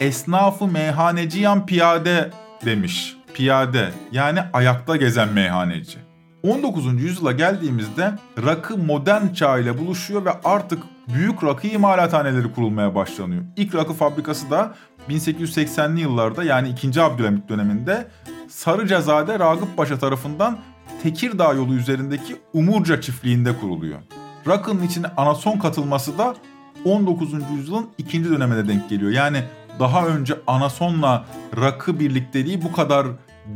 esnafı 0.00 0.66
meyhaneciyan 0.66 1.66
piyade 1.66 2.30
demiş. 2.64 3.13
Piyade 3.34 3.90
yani 4.12 4.40
ayakta 4.52 4.96
gezen 4.96 5.32
meyhaneci. 5.32 5.98
19. 6.42 7.02
yüzyıla 7.02 7.32
geldiğimizde 7.32 8.12
rakı 8.46 8.78
modern 8.78 9.32
çağ 9.32 9.58
ile 9.58 9.78
buluşuyor 9.78 10.24
ve 10.24 10.30
artık 10.44 10.82
büyük 11.14 11.44
rakı 11.44 11.66
imalathaneleri 11.66 12.52
kurulmaya 12.52 12.94
başlanıyor. 12.94 13.44
İlk 13.56 13.74
rakı 13.74 13.92
fabrikası 13.92 14.50
da 14.50 14.74
1880'li 15.08 16.00
yıllarda 16.00 16.44
yani 16.44 16.68
2. 16.68 17.02
Abdülhamit 17.02 17.48
döneminde 17.48 18.08
Sarıcazade 18.48 19.38
Ragıp 19.38 19.76
Paşa 19.76 19.98
tarafından 19.98 20.58
Tekirdağ 21.02 21.52
yolu 21.52 21.74
üzerindeki 21.74 22.36
Umurca 22.52 23.00
çiftliğinde 23.00 23.56
kuruluyor. 23.56 23.98
Rakının 24.48 24.82
içine 24.82 25.06
anason 25.16 25.58
katılması 25.58 26.18
da 26.18 26.34
19. 26.84 27.32
yüzyılın 27.56 27.86
ikinci 27.98 28.30
dönemine 28.30 28.68
denk 28.68 28.90
geliyor. 28.90 29.10
Yani 29.10 29.44
daha 29.78 30.06
önce 30.06 30.34
anasonla 30.46 31.24
rakı 31.56 32.00
birlikteliği 32.00 32.62
bu 32.62 32.72
kadar 32.72 33.06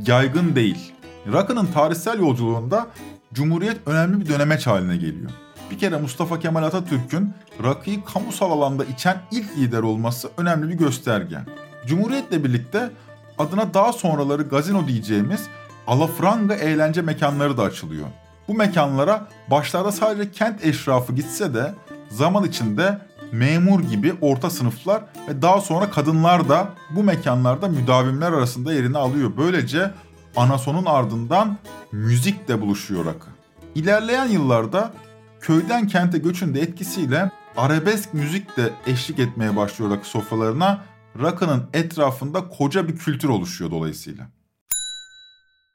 yaygın 0.07 0.55
değil. 0.57 0.93
Rakının 1.33 1.67
tarihsel 1.67 2.19
yolculuğunda 2.19 2.87
Cumhuriyet 3.35 3.77
önemli 3.87 4.21
bir 4.21 4.29
dönemeç 4.29 4.67
haline 4.67 4.97
geliyor. 4.97 5.31
Bir 5.71 5.79
kere 5.79 5.97
Mustafa 5.97 6.39
Kemal 6.39 6.63
Atatürk'ün 6.63 7.33
rakıyı 7.65 8.05
kamusal 8.05 8.51
alanda 8.51 8.85
içen 8.85 9.17
ilk 9.31 9.57
lider 9.57 9.83
olması 9.83 10.31
önemli 10.37 10.69
bir 10.69 10.75
gösterge. 10.75 11.39
Cumhuriyetle 11.87 12.45
birlikte 12.45 12.91
adına 13.39 13.75
daha 13.75 13.93
sonraları 13.93 14.43
gazino 14.43 14.89
diyeceğimiz 14.89 15.49
alafranga 15.87 16.55
eğlence 16.55 17.03
mekanları 17.03 17.57
da 17.57 17.63
açılıyor. 17.63 18.07
Bu 18.49 18.55
mekanlara 18.55 19.27
başlarda 19.51 19.93
sadece 19.93 20.31
kent 20.31 20.65
eşrafı 20.65 21.13
gitse 21.13 21.55
de 21.55 21.75
zaman 22.11 22.45
içinde 22.45 22.99
memur 23.33 23.81
gibi 23.81 24.15
orta 24.21 24.51
sınıflar 24.51 25.03
ve 25.29 25.43
daha 25.43 25.61
sonra 25.61 25.91
kadınlar 25.91 26.49
da 26.49 26.75
bu 26.91 27.03
mekanlarda 27.03 27.69
müdavimler 27.69 28.33
arasında 28.33 28.73
yerini 28.73 28.99
alıyor. 28.99 29.33
Böylece 29.37 29.91
anasonun 30.37 30.85
ardından 30.85 31.57
müzik 31.93 32.49
de 32.49 32.61
buluşuyor 32.61 33.07
rakı. 33.07 33.27
İlerleyen 33.75 34.27
yıllarda 34.27 34.93
köyden 35.41 35.87
kente 35.87 36.19
göçün 36.19 36.55
de 36.55 36.61
etkisiyle 36.61 37.31
arabesk 37.57 38.15
müzik 38.15 38.57
de 38.57 38.73
eşlik 38.87 39.19
etmeye 39.19 39.57
başlıyor 39.57 39.91
rakı 39.91 40.09
sofralarına. 40.09 40.85
Rakının 41.23 41.69
etrafında 41.73 42.49
koca 42.49 42.89
bir 42.89 42.97
kültür 42.97 43.29
oluşuyor 43.29 43.71
dolayısıyla. 43.71 44.27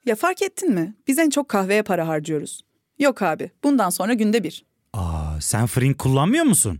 Ya 0.05 0.15
fark 0.15 0.41
ettin 0.41 0.73
mi? 0.73 0.95
Biz 1.07 1.19
en 1.19 1.29
çok 1.29 1.49
kahveye 1.49 1.83
para 1.83 2.07
harcıyoruz. 2.07 2.61
Yok 2.99 3.21
abi, 3.21 3.51
bundan 3.63 3.89
sonra 3.89 4.13
günde 4.13 4.43
bir. 4.43 4.65
Aa, 4.93 5.41
sen 5.41 5.67
Frink 5.67 5.97
kullanmıyor 5.97 6.45
musun? 6.45 6.79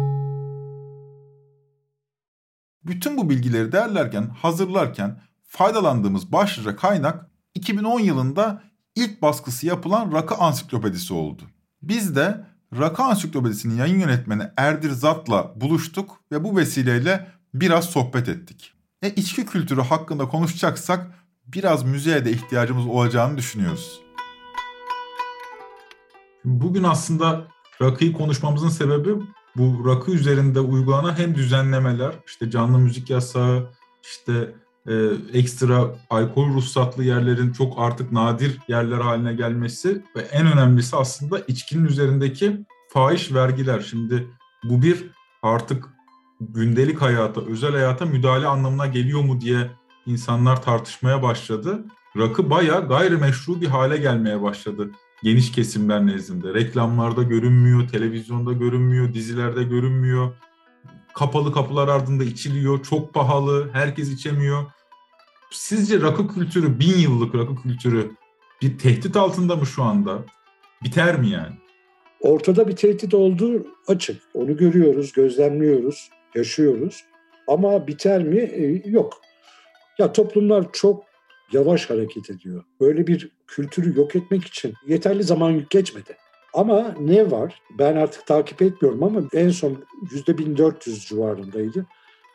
Bütün 2.85 3.17
bu 3.17 3.29
bilgileri 3.29 3.71
derlerken, 3.71 4.29
hazırlarken 4.29 5.21
faydalandığımız 5.47 6.31
başlıca 6.31 6.75
kaynak 6.75 7.31
2010 7.55 7.99
yılında 7.99 8.63
ilk 8.95 9.21
baskısı 9.21 9.67
yapılan 9.67 10.11
Rakı 10.11 10.35
Ansiklopedisi 10.35 11.13
oldu. 11.13 11.43
Biz 11.81 12.15
de 12.15 12.45
Rakı 12.79 13.03
Ansiklopedisi'nin 13.03 13.75
yayın 13.75 13.99
yönetmeni 13.99 14.43
Erdir 14.57 14.91
Zat'la 14.91 15.61
buluştuk 15.61 16.19
ve 16.31 16.43
bu 16.43 16.57
vesileyle 16.57 17.27
biraz 17.53 17.85
sohbet 17.85 18.29
ettik. 18.29 18.73
E 19.01 19.09
içki 19.09 19.45
kültürü 19.45 19.81
hakkında 19.81 20.27
konuşacaksak 20.27 21.11
biraz 21.47 21.83
müziğe 21.83 22.25
de 22.25 22.31
ihtiyacımız 22.31 22.85
olacağını 22.85 23.37
düşünüyoruz. 23.37 24.01
Bugün 26.45 26.83
aslında 26.83 27.47
rakıyı 27.81 28.13
konuşmamızın 28.13 28.69
sebebi 28.69 29.09
bu 29.57 29.89
rakı 29.89 30.11
üzerinde 30.11 30.59
uygulanan 30.59 31.19
hem 31.19 31.35
düzenlemeler, 31.35 32.11
işte 32.27 32.49
canlı 32.49 32.79
müzik 32.79 33.09
yasağı, 33.09 33.69
işte 34.03 34.53
e, 34.87 34.93
ekstra 35.33 35.95
alkol 36.09 36.53
ruhsatlı 36.53 37.03
yerlerin 37.03 37.51
çok 37.51 37.73
artık 37.77 38.11
nadir 38.11 38.59
yerler 38.67 38.97
haline 38.97 39.33
gelmesi 39.33 40.03
ve 40.15 40.21
en 40.21 40.53
önemlisi 40.53 40.95
aslında 40.95 41.39
içkinin 41.39 41.85
üzerindeki 41.85 42.65
fahiş 42.89 43.33
vergiler. 43.33 43.79
Şimdi 43.89 44.27
bu 44.63 44.81
bir 44.81 45.05
artık 45.43 45.89
gündelik 46.39 47.01
hayata, 47.01 47.41
özel 47.41 47.71
hayata 47.71 48.05
müdahale 48.05 48.47
anlamına 48.47 48.87
geliyor 48.87 49.21
mu 49.21 49.41
diye 49.41 49.71
insanlar 50.05 50.63
tartışmaya 50.63 51.23
başladı. 51.23 51.85
Rakı 52.17 52.49
baya 52.49 52.79
gayrimeşru 52.79 53.61
bir 53.61 53.67
hale 53.67 53.97
gelmeye 53.97 54.41
başladı 54.41 54.91
geniş 55.23 55.51
kesimler 55.51 56.07
nezdinde. 56.07 56.53
Reklamlarda 56.53 57.23
görünmüyor, 57.23 57.87
televizyonda 57.87 58.53
görünmüyor, 58.53 59.13
dizilerde 59.13 59.63
görünmüyor. 59.63 60.31
Kapalı 61.13 61.53
kapılar 61.53 61.87
ardında 61.87 62.23
içiliyor, 62.23 62.83
çok 62.83 63.13
pahalı, 63.13 63.69
herkes 63.73 64.09
içemiyor. 64.09 64.65
Sizce 65.51 66.01
rakı 66.01 66.27
kültürü, 66.27 66.79
bin 66.79 66.97
yıllık 66.97 67.35
rakı 67.35 67.55
kültürü 67.55 68.11
bir 68.61 68.77
tehdit 68.77 69.15
altında 69.15 69.55
mı 69.55 69.65
şu 69.65 69.83
anda? 69.83 70.19
Biter 70.83 71.19
mi 71.19 71.29
yani? 71.29 71.55
Ortada 72.21 72.67
bir 72.67 72.75
tehdit 72.75 73.13
olduğu 73.13 73.67
açık. 73.87 74.21
Onu 74.33 74.57
görüyoruz, 74.57 75.11
gözlemliyoruz, 75.11 76.09
yaşıyoruz. 76.35 77.03
Ama 77.47 77.87
biter 77.87 78.23
mi? 78.23 78.39
Ee, 78.39 78.89
yok. 78.89 79.21
Ya 79.99 80.13
toplumlar 80.13 80.65
çok 80.73 81.03
yavaş 81.51 81.89
hareket 81.89 82.29
ediyor. 82.29 82.63
Böyle 82.79 83.07
bir 83.07 83.31
kültürü 83.47 83.99
yok 83.99 84.15
etmek 84.15 84.45
için 84.45 84.73
yeterli 84.87 85.23
zaman 85.23 85.65
geçmedi. 85.69 86.17
Ama 86.53 86.95
ne 86.99 87.31
var? 87.31 87.61
Ben 87.79 87.95
artık 87.95 88.27
takip 88.27 88.61
etmiyorum 88.61 89.03
ama 89.03 89.21
en 89.33 89.49
son 89.49 89.83
%1400 90.01 91.07
civarındaydı. 91.07 91.85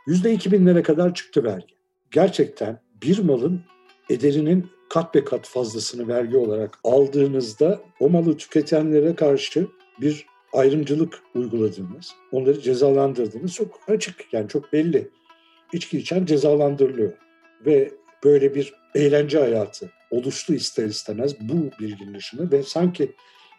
%2000'lere 0.07 0.83
kadar 0.83 1.15
çıktı 1.15 1.45
vergi. 1.45 1.75
Gerçekten 2.11 2.81
bir 3.03 3.19
malın 3.19 3.61
ederinin 4.11 4.67
kat 4.89 5.15
be 5.15 5.25
kat 5.25 5.49
fazlasını 5.49 6.09
vergi 6.09 6.37
olarak 6.37 6.79
aldığınızda 6.85 7.81
o 8.01 8.11
malı 8.11 8.37
tüketenlere 8.37 9.15
karşı 9.15 9.67
bir 10.01 10.27
ayrımcılık 10.53 11.23
uyguladığınız, 11.35 12.15
onları 12.33 12.61
cezalandırdığınız 12.61 13.55
çok 13.55 13.81
açık 13.89 14.33
yani 14.33 14.49
çok 14.49 14.73
belli. 14.73 15.09
İçki 15.73 15.99
içen 15.99 16.25
cezalandırılıyor 16.25 17.13
ve 17.67 17.91
böyle 18.25 18.55
bir 18.55 18.75
eğlence 18.95 19.39
hayatı 19.39 19.91
oluştu 20.11 20.55
ister 20.55 20.85
istemez 20.85 21.41
bu 21.41 21.71
bilginin 21.81 22.15
dışında 22.15 22.51
ve 22.51 22.63
sanki 22.63 23.13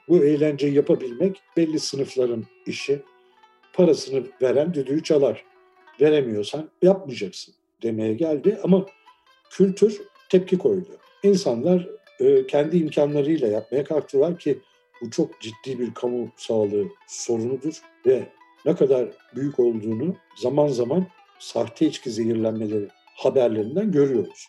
bu 0.07 0.23
eğlenceyi 0.25 0.73
yapabilmek 0.73 1.41
belli 1.57 1.79
sınıfların 1.79 2.45
işi. 2.65 3.01
Parasını 3.73 4.23
veren 4.41 4.73
düdüğü 4.73 5.03
çalar. 5.03 5.43
Veremiyorsan 6.01 6.69
yapmayacaksın 6.81 7.53
demeye 7.83 8.13
geldi 8.13 8.59
ama 8.63 8.85
kültür 9.49 10.01
tepki 10.29 10.57
koydu. 10.57 10.89
İnsanlar 11.23 11.87
e, 12.19 12.47
kendi 12.47 12.77
imkanlarıyla 12.77 13.47
yapmaya 13.47 13.83
kalktılar 13.83 14.39
ki 14.39 14.59
bu 15.01 15.11
çok 15.11 15.41
ciddi 15.41 15.79
bir 15.79 15.93
kamu 15.93 16.31
sağlığı 16.37 16.87
sorunudur 17.07 17.81
ve 18.05 18.27
ne 18.65 18.75
kadar 18.75 19.09
büyük 19.35 19.59
olduğunu 19.59 20.15
zaman 20.41 20.67
zaman 20.67 21.07
sahte 21.39 21.85
içki 21.85 22.11
zehirlenmeleri 22.11 22.87
haberlerinden 23.17 23.91
görüyoruz. 23.91 24.47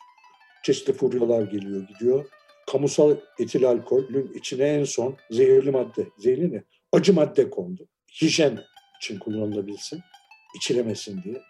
Çeşitli 0.62 0.92
furyalar 0.92 1.42
geliyor 1.42 1.88
gidiyor. 1.88 2.24
Kamusal 2.70 3.16
etil 3.38 3.68
alkolün 3.68 4.32
içine 4.34 4.64
en 4.64 4.84
son 4.84 5.16
zehirli 5.30 5.70
madde, 5.70 6.06
zehirli 6.18 6.52
ne? 6.52 6.62
Acı 6.92 7.14
madde 7.14 7.50
kondu. 7.50 7.88
Hijyen 8.22 8.58
için 9.02 9.18
kullanılabilsin, 9.18 10.00
içilemesin 10.56 11.22
diye. 11.22 11.42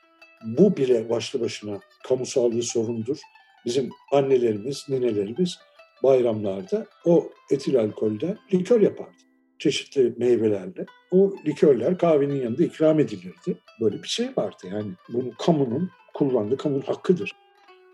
Bu 0.45 0.77
bile 0.77 1.11
başlı 1.11 1.41
başına 1.41 1.81
kamu 2.05 2.27
sağlığı 2.27 2.63
sorundur. 2.63 3.19
Bizim 3.67 3.91
annelerimiz, 4.13 4.85
ninelerimiz 4.89 5.59
bayramlarda 6.03 6.87
o 7.05 7.31
etil 7.51 7.81
alkolden 7.81 8.39
likör 8.55 8.81
yapardı. 8.81 9.13
Çeşitli 9.59 10.15
meyvelerle. 10.17 10.87
O 11.11 11.35
likörler 11.47 11.99
kahvenin 11.99 12.43
yanında 12.43 12.63
ikram 12.65 13.01
edilirdi. 13.01 13.59
Böyle 13.81 14.03
bir 14.03 14.09
şey 14.09 14.29
vardı 14.37 14.57
yani. 14.65 14.93
Bunu 15.09 15.31
kamunun 15.39 15.91
kullandığı, 16.19 16.57
kamunun 16.57 16.81
hakkıdır. 16.81 17.33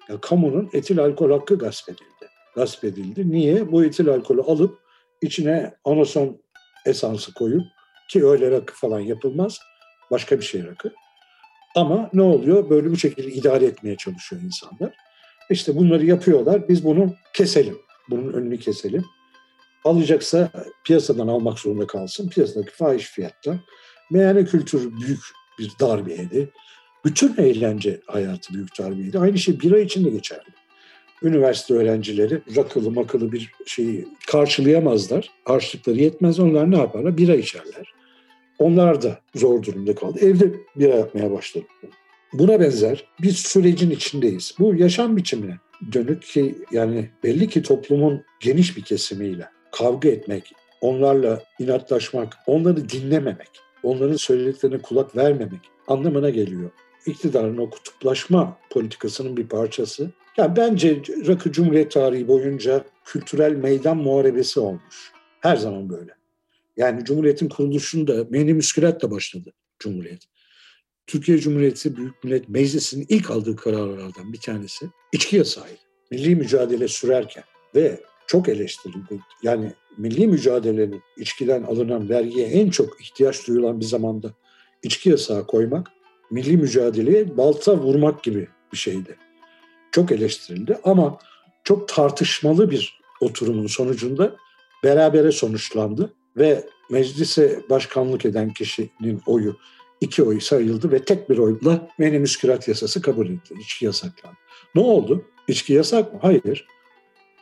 Ya 0.08 0.20
kamunun 0.20 0.70
etil 0.72 0.98
alkol 0.98 1.30
hakkı 1.30 1.58
gasp 1.58 1.88
edildi. 1.88 2.30
Gasp 2.54 2.84
edildi. 2.84 3.30
Niye? 3.30 3.72
Bu 3.72 3.84
etil 3.84 4.08
alkolü 4.08 4.40
alıp 4.40 4.78
içine 5.22 5.74
anason 5.84 6.40
esansı 6.86 7.34
koyup 7.34 7.62
ki 8.10 8.26
öyle 8.26 8.50
rakı 8.50 8.74
falan 8.74 9.00
yapılmaz. 9.00 9.58
Başka 10.10 10.38
bir 10.38 10.44
şey 10.44 10.64
rakı. 10.64 10.92
Ama 11.76 12.10
ne 12.12 12.22
oluyor? 12.22 12.70
Böyle 12.70 12.90
bu 12.90 12.96
şekilde 12.96 13.32
idare 13.32 13.64
etmeye 13.64 13.96
çalışıyor 13.96 14.42
insanlar. 14.42 14.94
İşte 15.50 15.76
bunları 15.76 16.06
yapıyorlar. 16.06 16.68
Biz 16.68 16.84
bunu 16.84 17.14
keselim. 17.34 17.78
Bunun 18.10 18.32
önünü 18.32 18.58
keselim. 18.58 19.04
Alacaksa 19.84 20.50
piyasadan 20.84 21.28
almak 21.28 21.58
zorunda 21.58 21.86
kalsın. 21.86 22.28
Piyasadaki 22.28 22.70
fahiş 22.70 23.06
fiyattan. 23.06 23.60
Meyhane 24.10 24.44
kültürü 24.44 24.96
büyük 24.96 25.20
bir 25.58 25.72
darbeydi. 25.80 26.52
Bütün 27.04 27.36
eğlence 27.36 28.00
hayatı 28.06 28.54
büyük 28.54 28.78
darbeydi. 28.78 29.18
Aynı 29.18 29.38
şey 29.38 29.60
bira 29.60 29.78
için 29.78 30.04
de 30.04 30.10
geçerli. 30.10 30.48
Üniversite 31.22 31.74
öğrencileri 31.74 32.40
rakılı 32.56 32.90
makılı 32.90 33.32
bir 33.32 33.52
şeyi 33.66 34.08
karşılayamazlar. 34.26 35.30
Harçlıkları 35.44 35.96
yetmez. 35.96 36.40
Onlar 36.40 36.70
ne 36.70 36.78
yaparlar? 36.78 37.18
Bira 37.18 37.34
içerler. 37.34 37.94
Onlar 38.58 39.02
da 39.02 39.18
zor 39.34 39.62
durumda 39.62 39.94
kaldı. 39.94 40.18
Evde 40.20 40.52
bira 40.76 40.94
yapmaya 40.94 41.30
başladı. 41.30 41.64
Buna 42.32 42.60
benzer 42.60 43.04
bir 43.22 43.32
sürecin 43.32 43.90
içindeyiz. 43.90 44.54
Bu 44.58 44.74
yaşam 44.74 45.16
biçimine 45.16 45.58
dönük 45.92 46.22
ki 46.22 46.54
yani 46.72 47.10
belli 47.24 47.48
ki 47.48 47.62
toplumun 47.62 48.24
geniş 48.40 48.76
bir 48.76 48.82
kesimiyle 48.82 49.48
kavga 49.72 50.08
etmek, 50.08 50.52
onlarla 50.80 51.42
inatlaşmak, 51.58 52.36
onları 52.46 52.88
dinlememek, 52.88 53.48
onların 53.82 54.16
söylediklerine 54.16 54.78
kulak 54.78 55.16
vermemek 55.16 55.60
anlamına 55.88 56.30
geliyor. 56.30 56.70
İktidarın 57.06 57.58
o 57.58 57.70
kutuplaşma 57.70 58.58
politikasının 58.70 59.36
bir 59.36 59.46
parçası. 59.46 60.10
Yani 60.36 60.56
bence 60.56 61.02
Rakı 61.26 61.52
Cumhuriyet 61.52 61.90
tarihi 61.90 62.28
boyunca 62.28 62.84
kültürel 63.04 63.52
meydan 63.52 63.96
muharebesi 63.96 64.60
olmuş. 64.60 65.12
Her 65.40 65.56
zaman 65.56 65.90
böyle. 65.90 66.14
Yani 66.76 67.04
Cumhuriyet'in 67.04 67.48
kuruluşunda 67.48 68.26
meni 68.30 68.54
müskülatla 68.54 69.10
başladı 69.10 69.52
Cumhuriyet. 69.78 70.22
Türkiye 71.06 71.38
Cumhuriyeti 71.38 71.96
Büyük 71.96 72.24
Millet 72.24 72.48
Meclisi'nin 72.48 73.06
ilk 73.08 73.30
aldığı 73.30 73.56
kararlardan 73.56 74.32
bir 74.32 74.40
tanesi 74.40 74.86
içki 75.12 75.36
yasağıydı. 75.36 75.78
Milli 76.10 76.36
mücadele 76.36 76.88
sürerken 76.88 77.44
ve 77.74 78.00
çok 78.26 78.48
eleştirildi. 78.48 79.20
Yani 79.42 79.72
milli 79.98 80.26
mücadelenin 80.26 81.02
içkiden 81.16 81.62
alınan 81.62 82.08
vergiye 82.08 82.46
en 82.46 82.70
çok 82.70 83.00
ihtiyaç 83.00 83.48
duyulan 83.48 83.80
bir 83.80 83.84
zamanda 83.84 84.34
içki 84.82 85.10
yasağı 85.10 85.46
koymak 85.46 85.90
milli 86.30 86.56
mücadeleye 86.56 87.36
balta 87.36 87.76
vurmak 87.76 88.22
gibi 88.22 88.48
bir 88.72 88.78
şeydi. 88.78 89.16
Çok 89.92 90.12
eleştirildi 90.12 90.78
ama 90.84 91.18
çok 91.64 91.88
tartışmalı 91.88 92.70
bir 92.70 93.00
oturumun 93.20 93.66
sonucunda 93.66 94.36
berabere 94.84 95.32
sonuçlandı 95.32 96.12
ve 96.36 96.64
meclise 96.90 97.60
başkanlık 97.70 98.24
eden 98.24 98.52
kişinin 98.52 99.22
oyu 99.26 99.56
iki 100.00 100.22
oy 100.22 100.40
sayıldı 100.40 100.92
ve 100.92 101.04
tek 101.04 101.30
bir 101.30 101.38
oyla 101.38 101.88
menümüskürat 101.98 102.68
yasası 102.68 103.02
kabul 103.02 103.26
edildi. 103.26 103.54
İçki 103.60 103.84
yasaklandı. 103.84 104.36
Ne 104.74 104.82
oldu? 104.82 105.24
İçki 105.48 105.72
yasak 105.72 106.14
mı? 106.14 106.18
Hayır. 106.22 106.66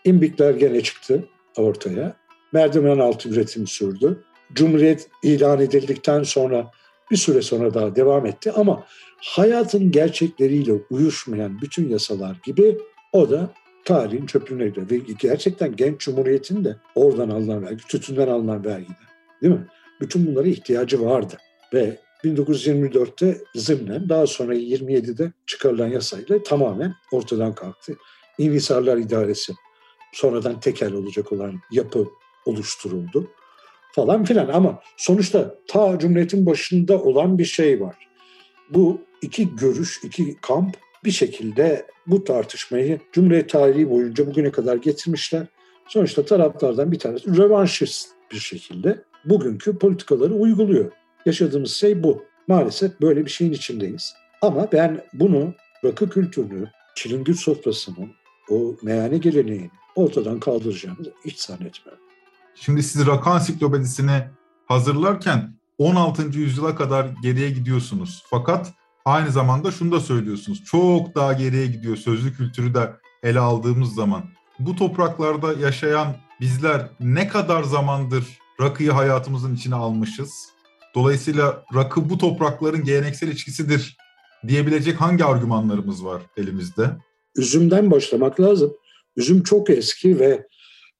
İmbikler 0.04 0.54
gene 0.54 0.82
çıktı 0.82 1.28
ortaya. 1.56 2.16
Merdiven 2.52 2.98
altı 2.98 3.28
üretim 3.28 3.66
sürdü. 3.66 4.24
Cumhuriyet 4.52 5.08
ilan 5.22 5.60
edildikten 5.60 6.22
sonra 6.22 6.70
bir 7.12 7.16
süre 7.16 7.42
sonra 7.42 7.74
daha 7.74 7.96
devam 7.96 8.26
etti 8.26 8.52
ama 8.52 8.86
hayatın 9.16 9.90
gerçekleriyle 9.90 10.72
uyuşmayan 10.90 11.60
bütün 11.62 11.88
yasalar 11.88 12.40
gibi 12.44 12.78
o 13.12 13.30
da 13.30 13.54
tarihin 13.84 14.26
çöplüğüne 14.26 14.68
gidiyor. 14.68 14.90
Ve 14.90 14.96
gerçekten 15.18 15.76
genç 15.76 16.00
cumhuriyetin 16.00 16.64
de 16.64 16.76
oradan 16.94 17.30
alınan 17.30 17.62
vergi, 17.62 17.84
tütünden 17.88 18.28
alınan 18.28 18.64
vergiden. 18.64 18.96
Değil 19.42 19.54
mi? 19.54 19.66
Bütün 20.00 20.26
bunlara 20.26 20.48
ihtiyacı 20.48 21.04
vardı. 21.04 21.36
Ve 21.74 21.98
1924'te 22.24 23.38
zımnen 23.54 24.08
daha 24.08 24.26
sonra 24.26 24.54
27'de 24.54 25.32
çıkarılan 25.46 25.88
yasayla 25.88 26.42
tamamen 26.42 26.94
ortadan 27.12 27.54
kalktı. 27.54 27.96
İnhisarlar 28.38 28.96
İdaresi 28.96 29.52
sonradan 30.12 30.60
tekel 30.60 30.92
olacak 30.92 31.32
olan 31.32 31.60
yapı 31.72 32.08
oluşturuldu 32.46 33.30
falan 33.92 34.24
filan 34.24 34.48
ama 34.48 34.80
sonuçta 34.96 35.54
ta 35.68 35.98
Cumhuriyet'in 35.98 36.46
başında 36.46 37.02
olan 37.02 37.38
bir 37.38 37.44
şey 37.44 37.80
var. 37.80 37.96
Bu 38.70 39.00
iki 39.22 39.56
görüş, 39.56 40.00
iki 40.04 40.36
kamp 40.40 40.76
bir 41.04 41.10
şekilde 41.10 41.86
bu 42.06 42.24
tartışmayı 42.24 43.00
Cumhuriyet 43.12 43.50
tarihi 43.50 43.90
boyunca 43.90 44.26
bugüne 44.26 44.50
kadar 44.50 44.76
getirmişler. 44.76 45.46
Sonuçta 45.88 46.24
taraflardan 46.24 46.92
bir 46.92 46.98
tanesi 46.98 47.36
rövanşist 47.36 48.08
bir 48.32 48.38
şekilde 48.38 49.02
bugünkü 49.24 49.78
politikaları 49.78 50.34
uyguluyor. 50.34 50.92
Yaşadığımız 51.26 51.72
şey 51.72 52.02
bu. 52.02 52.24
Maalesef 52.48 53.00
böyle 53.00 53.24
bir 53.24 53.30
şeyin 53.30 53.52
içindeyiz. 53.52 54.14
Ama 54.42 54.72
ben 54.72 55.00
bunu 55.12 55.54
rakı 55.84 56.10
kültürünü, 56.10 56.70
çilingir 56.94 57.34
sofrasının, 57.34 58.10
o 58.50 58.76
meyhane 58.82 59.18
geleneğini 59.18 59.70
ortadan 59.96 60.40
kaldıracağını 60.40 61.12
hiç 61.24 61.40
zannetmiyorum. 61.40 62.02
Şimdi 62.54 62.82
siz 62.82 63.06
rakı 63.06 63.30
ansiklopedisini 63.30 64.24
hazırlarken 64.66 65.54
16. 65.78 66.38
yüzyıla 66.38 66.76
kadar 66.76 67.06
geriye 67.22 67.50
gidiyorsunuz. 67.50 68.24
Fakat 68.30 68.72
aynı 69.04 69.30
zamanda 69.30 69.70
şunu 69.70 69.92
da 69.92 70.00
söylüyorsunuz. 70.00 70.64
Çok 70.64 71.14
daha 71.14 71.32
geriye 71.32 71.66
gidiyor 71.66 71.96
sözlü 71.96 72.36
kültürü 72.36 72.74
de 72.74 72.92
ele 73.22 73.40
aldığımız 73.40 73.94
zaman. 73.94 74.22
Bu 74.58 74.76
topraklarda 74.76 75.52
yaşayan 75.52 76.16
bizler 76.40 76.90
ne 77.00 77.28
kadar 77.28 77.62
zamandır 77.62 78.38
rakıyı 78.60 78.90
hayatımızın 78.90 79.54
içine 79.54 79.74
almışız? 79.74 80.30
Dolayısıyla 80.94 81.64
rakı 81.74 82.10
bu 82.10 82.18
toprakların 82.18 82.84
geleneksel 82.84 83.28
içkisidir 83.28 83.96
diyebilecek 84.48 85.00
hangi 85.00 85.24
argümanlarımız 85.24 86.04
var 86.04 86.22
elimizde? 86.36 86.90
Üzümden 87.36 87.90
başlamak 87.90 88.40
lazım. 88.40 88.72
Üzüm 89.16 89.42
çok 89.42 89.70
eski 89.70 90.18
ve 90.18 90.46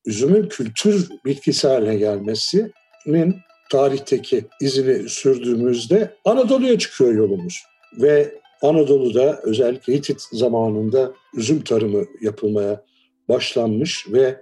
üzümün 0.07 0.49
kültür 0.49 1.09
bitkisi 1.25 1.69
haline 1.69 1.97
gelmesinin 1.97 3.37
tarihteki 3.71 4.45
izini 4.61 5.09
sürdüğümüzde 5.09 6.15
Anadolu'ya 6.25 6.79
çıkıyor 6.79 7.15
yolumuz. 7.15 7.63
Ve 8.01 8.35
Anadolu'da 8.63 9.41
özellikle 9.43 9.95
Hitit 9.95 10.21
zamanında 10.33 11.13
üzüm 11.35 11.65
tarımı 11.65 12.05
yapılmaya 12.21 12.85
başlanmış 13.29 14.07
ve 14.13 14.41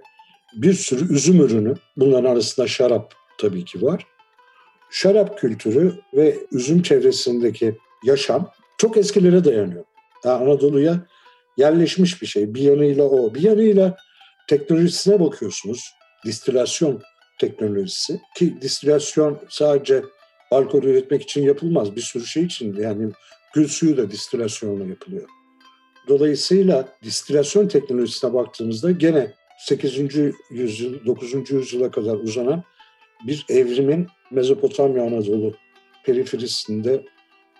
bir 0.55 0.73
sürü 0.73 1.13
üzüm 1.13 1.41
ürünü, 1.41 1.75
bunların 1.97 2.31
arasında 2.31 2.67
şarap 2.67 3.13
tabii 3.37 3.65
ki 3.65 3.81
var. 3.81 4.07
Şarap 4.91 5.39
kültürü 5.39 5.93
ve 6.13 6.37
üzüm 6.51 6.81
çevresindeki 6.81 7.77
yaşam 8.05 8.51
çok 8.77 8.97
eskilere 8.97 9.43
dayanıyor. 9.43 9.83
Yani 10.25 10.43
Anadolu'ya 10.43 11.05
yerleşmiş 11.57 12.21
bir 12.21 12.27
şey. 12.27 12.53
Bir 12.53 12.61
yanıyla 12.61 13.03
o, 13.03 13.33
bir 13.35 13.41
yanıyla 13.41 13.97
teknolojisine 14.47 15.19
bakıyorsunuz. 15.19 15.91
Distilasyon 16.25 17.01
teknolojisi 17.39 18.21
ki 18.35 18.61
distilasyon 18.61 19.39
sadece 19.49 20.03
alkol 20.51 20.83
üretmek 20.83 21.21
için 21.21 21.43
yapılmaz. 21.43 21.95
Bir 21.95 22.01
sürü 22.01 22.25
şey 22.25 22.43
için 22.43 22.75
yani 22.75 23.11
gül 23.53 23.67
suyu 23.67 23.97
da 23.97 24.11
distilasyonla 24.11 24.85
yapılıyor. 24.85 25.29
Dolayısıyla 26.07 26.87
distilasyon 27.03 27.67
teknolojisine 27.67 28.33
baktığımızda 28.33 28.91
gene 28.91 29.33
8. 29.59 29.99
yüzyıl, 30.51 31.05
9. 31.05 31.51
yüzyıla 31.51 31.91
kadar 31.91 32.15
uzanan 32.15 32.63
bir 33.27 33.45
evrimin 33.49 34.07
Mezopotamya 34.31 35.03
Anadolu 35.03 35.53
periferisinde 36.05 37.05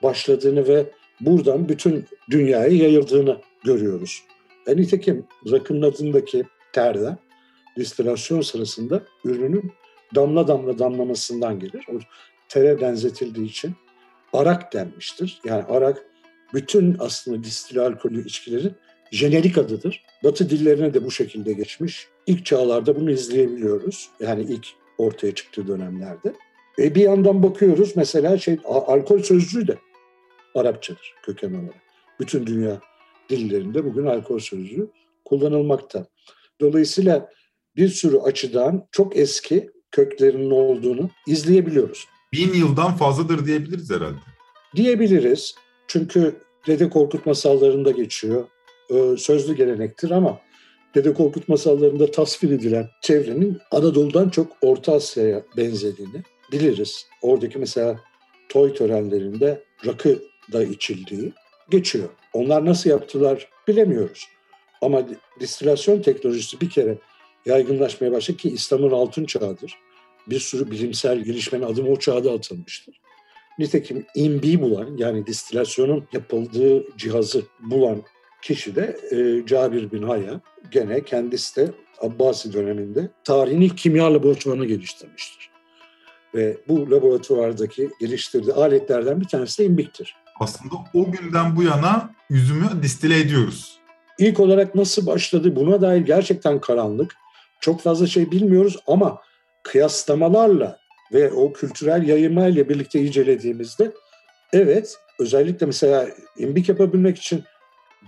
başladığını 0.03 0.67
ve 0.67 0.85
buradan 1.21 1.69
bütün 1.69 2.05
dünyaya 2.31 2.67
yayıldığını 2.67 3.37
görüyoruz. 3.63 4.23
E 4.67 4.77
nitekim 4.77 5.25
rakının 5.51 5.81
adındaki 5.81 6.43
terde 6.73 7.17
distilasyon 7.77 8.41
sırasında 8.41 9.03
ürünün 9.25 9.71
damla 10.15 10.47
damla 10.47 10.79
damlamasından 10.79 11.59
gelir. 11.59 11.85
O 11.89 11.99
tere 12.49 12.81
benzetildiği 12.81 13.49
için 13.49 13.75
arak 14.33 14.73
denmiştir. 14.73 15.39
Yani 15.45 15.63
arak 15.63 16.05
bütün 16.53 16.95
aslında 16.99 17.43
distil 17.43 17.79
alkolü 17.79 18.25
içkilerin 18.25 18.73
jenerik 19.11 19.57
adıdır. 19.57 20.03
Batı 20.23 20.49
dillerine 20.49 20.93
de 20.93 21.05
bu 21.05 21.11
şekilde 21.11 21.53
geçmiş. 21.53 22.07
İlk 22.27 22.45
çağlarda 22.45 22.95
bunu 22.95 23.11
izleyebiliyoruz. 23.11 24.09
Yani 24.19 24.41
ilk 24.43 24.67
ortaya 24.97 25.35
çıktığı 25.35 25.67
dönemlerde. 25.67 26.33
E 26.79 26.95
bir 26.95 27.01
yandan 27.01 27.43
bakıyoruz 27.43 27.95
mesela 27.95 28.37
şey 28.37 28.59
alkol 28.65 29.19
sözcüğü 29.19 29.67
de 29.67 29.77
Arapçadır 30.55 31.13
köken 31.23 31.53
olarak. 31.53 31.81
Bütün 32.19 32.45
dünya 32.45 32.79
dillerinde 33.29 33.85
bugün 33.85 34.05
alkol 34.05 34.39
sözcüğü 34.39 34.87
kullanılmakta. 35.25 36.05
Dolayısıyla 36.61 37.29
bir 37.75 37.87
sürü 37.87 38.17
açıdan 38.17 38.87
çok 38.91 39.17
eski 39.17 39.69
köklerinin 39.91 40.51
olduğunu 40.51 41.09
izleyebiliyoruz. 41.27 42.07
Bin 42.33 42.53
yıldan 42.53 42.95
fazladır 42.95 43.45
diyebiliriz 43.45 43.91
herhalde. 43.91 44.19
Diyebiliriz. 44.75 45.55
Çünkü 45.87 46.35
Dede 46.67 46.89
Korkut 46.89 47.25
masallarında 47.25 47.91
geçiyor. 47.91 48.47
Sözlü 49.17 49.55
gelenektir 49.55 50.11
ama 50.11 50.39
Dede 50.95 51.13
Korkut 51.13 51.49
masallarında 51.49 52.11
tasvir 52.11 52.51
edilen 52.51 52.87
çevrenin 53.01 53.57
Anadolu'dan 53.71 54.29
çok 54.29 54.51
Orta 54.61 54.93
Asya'ya 54.93 55.43
benzediğini 55.57 56.23
biliriz. 56.51 57.05
Oradaki 57.21 57.59
mesela 57.59 57.99
toy 58.49 58.73
törenlerinde 58.73 59.63
rakı 59.85 60.19
da 60.53 60.63
içildiği 60.63 61.33
geçiyor. 61.69 62.09
Onlar 62.33 62.65
nasıl 62.65 62.89
yaptılar 62.89 63.49
bilemiyoruz. 63.67 64.27
Ama 64.81 65.03
distilasyon 65.39 66.01
teknolojisi 66.01 66.61
bir 66.61 66.69
kere 66.69 66.97
yaygınlaşmaya 67.45 68.11
başladı 68.11 68.37
ki 68.37 68.49
İslam'ın 68.49 68.91
altın 68.91 69.25
çağıdır. 69.25 69.77
Bir 70.27 70.39
sürü 70.39 70.71
bilimsel 70.71 71.19
gelişmenin 71.19 71.63
adımı 71.63 71.89
o 71.89 71.95
çağda 71.95 72.31
atılmıştır. 72.31 73.01
Nitekim 73.59 74.05
imbi 74.15 74.61
bulan 74.61 74.97
yani 74.97 75.27
distilasyonun 75.27 76.07
yapıldığı 76.13 76.97
cihazı 76.97 77.43
bulan 77.59 78.01
kişi 78.41 78.75
de 78.75 78.97
e, 79.11 79.47
Cabir 79.47 79.91
bin 79.91 80.03
Haya. 80.03 80.41
Gene 80.71 81.03
kendisi 81.03 81.55
de 81.55 81.71
Abbasi 82.01 82.53
döneminde 82.53 83.11
tarihin 83.23 83.61
ilk 83.61 83.77
kimya 83.77 84.13
laboratuvarını 84.13 84.65
geliştirmiştir. 84.65 85.49
Ve 86.35 86.57
bu 86.67 86.91
laboratuvardaki 86.91 87.89
geliştirdiği 87.99 88.53
aletlerden 88.53 89.21
bir 89.21 89.27
tanesi 89.27 89.63
de 89.63 89.65
imbiktir. 89.65 90.15
Aslında 90.39 90.75
o 90.93 91.11
günden 91.11 91.55
bu 91.55 91.63
yana 91.63 92.13
üzümü 92.29 92.65
distile 92.83 93.19
ediyoruz. 93.19 93.80
İlk 94.21 94.39
olarak 94.39 94.75
nasıl 94.75 95.05
başladı 95.05 95.55
buna 95.55 95.81
dair 95.81 96.01
gerçekten 96.01 96.61
karanlık. 96.61 97.15
Çok 97.61 97.81
fazla 97.81 98.07
şey 98.07 98.31
bilmiyoruz 98.31 98.77
ama 98.87 99.21
kıyaslamalarla 99.63 100.79
ve 101.13 101.31
o 101.31 101.53
kültürel 101.53 102.07
yayılmayla 102.07 102.69
birlikte 102.69 103.01
incelediğimizde 103.01 103.91
evet 104.53 104.97
özellikle 105.19 105.65
mesela 105.65 106.07
imbik 106.37 106.69
yapabilmek 106.69 107.17
için 107.17 107.43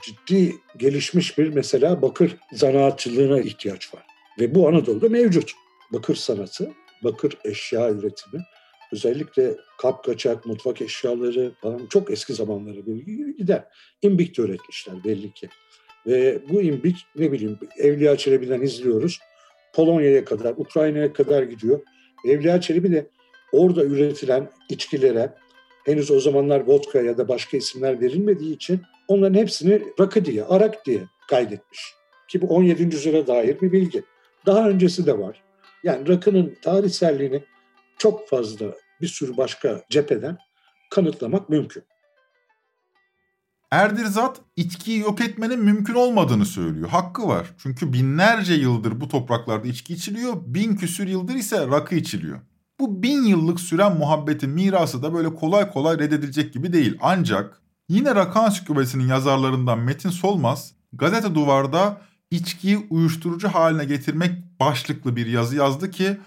ciddi 0.04 0.56
gelişmiş 0.78 1.38
bir 1.38 1.49
mesela 1.49 2.02
bakır 2.02 2.38
zanaatçılığına 2.52 3.39
ihtiyaç 3.39 3.93
var. 3.93 4.04
Ve 4.39 4.56
bu 4.56 4.67
Anadolu'da 4.67 5.10
mevcut. 5.10 5.52
Bakır 5.93 6.15
sanatı, 6.15 6.71
bakır 7.04 7.38
eşya 7.45 7.89
üretimi, 7.89 8.43
özellikle 8.91 9.58
kap 9.78 10.04
kaçak, 10.04 10.45
mutfak 10.45 10.82
eşyaları 10.82 11.52
falan 11.62 11.88
çok 11.89 12.12
eski 12.12 12.34
zamanlara 12.34 12.80
gider. 13.38 13.63
İmbik 14.02 14.38
de 14.38 14.41
üretmişler 14.41 15.04
belli 15.04 15.34
ki. 15.34 15.49
Ve 16.07 16.39
bu 16.49 16.61
imbik 16.61 16.97
ne 17.15 17.31
bileyim 17.31 17.59
Evliya 17.77 18.17
Çelebi'den 18.17 18.61
izliyoruz. 18.61 19.19
Polonya'ya 19.73 20.25
kadar, 20.25 20.53
Ukrayna'ya 20.57 21.13
kadar 21.13 21.43
gidiyor. 21.43 21.81
Evliya 22.27 22.61
Çelebi 22.61 22.91
de 22.91 23.07
orada 23.51 23.83
üretilen 23.83 24.49
içkilere 24.69 25.33
henüz 25.85 26.11
o 26.11 26.19
zamanlar 26.19 26.59
vodka 26.59 27.01
ya 27.01 27.17
da 27.17 27.27
başka 27.27 27.57
isimler 27.57 28.01
verilmediği 28.01 28.55
için 28.55 28.81
onların 29.07 29.39
hepsini 29.39 29.81
rakı 29.99 30.25
diye, 30.25 30.43
arak 30.43 30.85
diye 30.85 30.99
kaydetmiş. 31.29 31.93
Ki 32.27 32.41
bu 32.41 32.47
17. 32.47 32.83
yüzyıla 32.83 33.27
dair 33.27 33.61
bir 33.61 33.71
bilgi. 33.71 34.03
Daha 34.45 34.69
öncesi 34.69 35.05
de 35.05 35.19
var. 35.19 35.43
Yani 35.83 36.07
rakının 36.07 36.55
tarihselliğini 36.61 37.43
çok 37.97 38.27
fazla 38.27 38.65
bir 39.01 39.07
sürü 39.07 39.37
başka 39.37 39.81
cepheden 39.89 40.37
kanıtlamak 40.89 41.49
mümkün. 41.49 41.83
Erdirzat 43.73 44.41
içkiyi 44.55 44.99
yok 44.99 45.21
etmenin 45.21 45.59
mümkün 45.59 45.93
olmadığını 45.93 46.45
söylüyor. 46.45 46.89
Hakkı 46.89 47.27
var. 47.27 47.53
Çünkü 47.57 47.93
binlerce 47.93 48.53
yıldır 48.53 49.01
bu 49.01 49.07
topraklarda 49.07 49.67
içki 49.67 49.93
içiliyor. 49.93 50.33
Bin 50.45 50.75
küsür 50.75 51.07
yıldır 51.07 51.36
ise 51.36 51.67
rakı 51.67 51.95
içiliyor. 51.95 52.39
Bu 52.79 53.03
bin 53.03 53.23
yıllık 53.23 53.59
süren 53.59 53.97
muhabbetin 53.97 54.49
mirası 54.49 55.03
da 55.03 55.13
böyle 55.13 55.36
kolay 55.36 55.71
kolay 55.71 55.99
reddedilecek 55.99 56.53
gibi 56.53 56.73
değil. 56.73 56.97
Ancak 57.01 57.62
yine 57.89 58.15
Rakı 58.15 58.39
Ansiklopedisi'nin 58.39 59.07
yazarlarından 59.07 59.79
Metin 59.79 60.09
Solmaz 60.09 60.73
gazete 60.93 61.36
duvarda 61.36 62.01
içkiyi 62.31 62.88
uyuşturucu 62.89 63.47
haline 63.47 63.86
getirmek 63.86 64.59
başlıklı 64.59 65.15
bir 65.15 65.25
yazı 65.25 65.55
yazdı 65.55 65.91
ki 65.91 66.17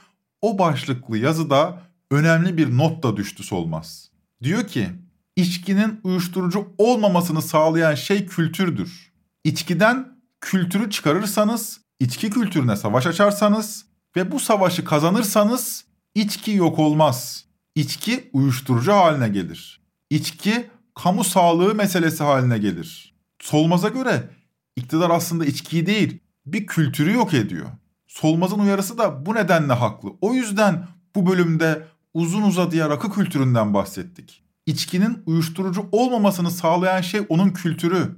o 0.42 0.58
başlıklı 0.58 1.18
yazıda 1.18 1.82
önemli 2.10 2.56
bir 2.56 2.76
not 2.76 3.02
da 3.02 3.16
düştü 3.16 3.42
Solmaz. 3.42 4.10
Diyor 4.42 4.66
ki 4.66 4.88
içkinin 5.36 6.00
uyuşturucu 6.04 6.68
olmamasını 6.78 7.42
sağlayan 7.42 7.94
şey 7.94 8.26
kültürdür. 8.26 9.12
İçkiden 9.44 10.18
kültürü 10.40 10.90
çıkarırsanız, 10.90 11.80
içki 12.00 12.30
kültürüne 12.30 12.76
savaş 12.76 13.06
açarsanız 13.06 13.86
ve 14.16 14.32
bu 14.32 14.40
savaşı 14.40 14.84
kazanırsanız 14.84 15.84
içki 16.14 16.50
yok 16.50 16.78
olmaz. 16.78 17.44
İçki 17.74 18.30
uyuşturucu 18.32 18.92
haline 18.92 19.28
gelir. 19.28 19.80
İçki 20.10 20.70
kamu 20.94 21.24
sağlığı 21.24 21.74
meselesi 21.74 22.24
haline 22.24 22.58
gelir. 22.58 23.14
Solmaz'a 23.40 23.88
göre 23.88 24.30
iktidar 24.76 25.10
aslında 25.10 25.44
içkiyi 25.44 25.86
değil, 25.86 26.18
bir 26.46 26.66
kültürü 26.66 27.12
yok 27.12 27.34
ediyor. 27.34 27.66
Solmaz'ın 28.06 28.58
uyarısı 28.58 28.98
da 28.98 29.26
bu 29.26 29.34
nedenle 29.34 29.72
haklı. 29.72 30.10
O 30.20 30.34
yüzden 30.34 30.86
bu 31.14 31.26
bölümde 31.26 31.86
uzun 32.14 32.42
uzadıya 32.42 32.90
rakı 32.90 33.12
kültüründen 33.12 33.74
bahsettik. 33.74 34.45
İçkinin 34.66 35.22
uyuşturucu 35.26 35.88
olmamasını 35.92 36.50
sağlayan 36.50 37.00
şey 37.00 37.20
onun 37.28 37.50
kültürü. 37.50 38.16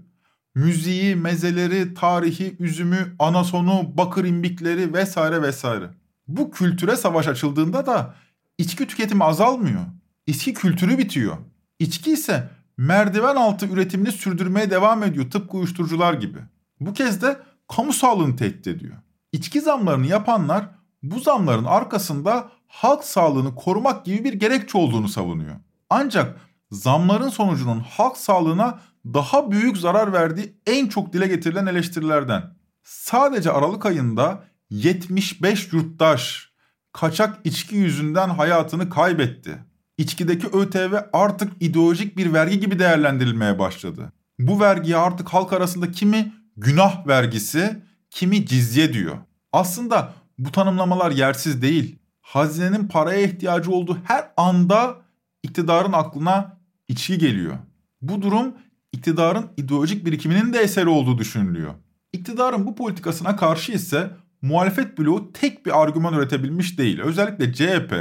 Müziği, 0.54 1.16
mezeleri, 1.16 1.94
tarihi, 1.94 2.56
üzümü, 2.58 3.16
anasonu, 3.18 3.90
bakır 3.94 4.24
imbikleri 4.24 4.94
vesaire 4.94 5.42
vesaire. 5.42 5.90
Bu 6.28 6.50
kültüre 6.50 6.96
savaş 6.96 7.28
açıldığında 7.28 7.86
da 7.86 8.14
içki 8.58 8.86
tüketimi 8.86 9.24
azalmıyor. 9.24 9.80
İçki 10.26 10.54
kültürü 10.54 10.98
bitiyor. 10.98 11.36
İçki 11.78 12.12
ise 12.12 12.48
merdiven 12.76 13.36
altı 13.36 13.66
üretimini 13.66 14.12
sürdürmeye 14.12 14.70
devam 14.70 15.02
ediyor 15.02 15.30
tıpkı 15.30 15.56
uyuşturucular 15.56 16.14
gibi. 16.14 16.38
Bu 16.80 16.92
kez 16.92 17.22
de 17.22 17.36
kamu 17.68 17.92
sağlığını 17.92 18.36
tehdit 18.36 18.66
ediyor. 18.66 18.96
İçki 19.32 19.60
zamlarını 19.60 20.06
yapanlar 20.06 20.68
bu 21.02 21.20
zamların 21.20 21.64
arkasında 21.64 22.48
halk 22.66 23.04
sağlığını 23.04 23.54
korumak 23.54 24.04
gibi 24.04 24.24
bir 24.24 24.32
gerekçe 24.32 24.78
olduğunu 24.78 25.08
savunuyor. 25.08 25.56
Ancak 25.90 26.40
zamların 26.70 27.28
sonucunun 27.28 27.80
halk 27.80 28.16
sağlığına 28.16 28.80
daha 29.04 29.50
büyük 29.50 29.76
zarar 29.76 30.12
verdiği 30.12 30.54
en 30.66 30.86
çok 30.86 31.12
dile 31.12 31.26
getirilen 31.26 31.66
eleştirilerden. 31.66 32.42
Sadece 32.82 33.52
Aralık 33.52 33.86
ayında 33.86 34.44
75 34.70 35.72
yurttaş 35.72 36.52
kaçak 36.92 37.38
içki 37.44 37.76
yüzünden 37.76 38.28
hayatını 38.28 38.90
kaybetti. 38.90 39.58
İçkideki 39.98 40.46
ÖTV 40.46 40.94
artık 41.12 41.52
ideolojik 41.60 42.16
bir 42.16 42.32
vergi 42.32 42.60
gibi 42.60 42.78
değerlendirilmeye 42.78 43.58
başladı. 43.58 44.12
Bu 44.38 44.60
vergiye 44.60 44.96
artık 44.96 45.28
halk 45.28 45.52
arasında 45.52 45.90
kimi 45.90 46.32
günah 46.56 47.06
vergisi, 47.06 47.82
kimi 48.10 48.46
cizye 48.46 48.92
diyor. 48.92 49.16
Aslında 49.52 50.12
bu 50.38 50.52
tanımlamalar 50.52 51.10
yersiz 51.10 51.62
değil. 51.62 51.98
Hazinenin 52.20 52.88
paraya 52.88 53.22
ihtiyacı 53.22 53.70
olduğu 53.70 53.98
her 54.04 54.30
anda 54.36 54.96
iktidarın 55.42 55.92
aklına 55.92 56.58
içki 56.88 57.18
geliyor. 57.18 57.58
Bu 58.02 58.22
durum 58.22 58.54
iktidarın 58.92 59.46
ideolojik 59.56 60.06
birikiminin 60.06 60.52
de 60.52 60.58
eseri 60.58 60.88
olduğu 60.88 61.18
düşünülüyor. 61.18 61.74
İktidarın 62.12 62.66
bu 62.66 62.74
politikasına 62.74 63.36
karşı 63.36 63.72
ise 63.72 64.10
muhalefet 64.42 64.98
bloğu 64.98 65.32
tek 65.32 65.66
bir 65.66 65.82
argüman 65.82 66.14
üretebilmiş 66.14 66.78
değil. 66.78 67.00
Özellikle 67.00 67.52
CHP 67.52 67.94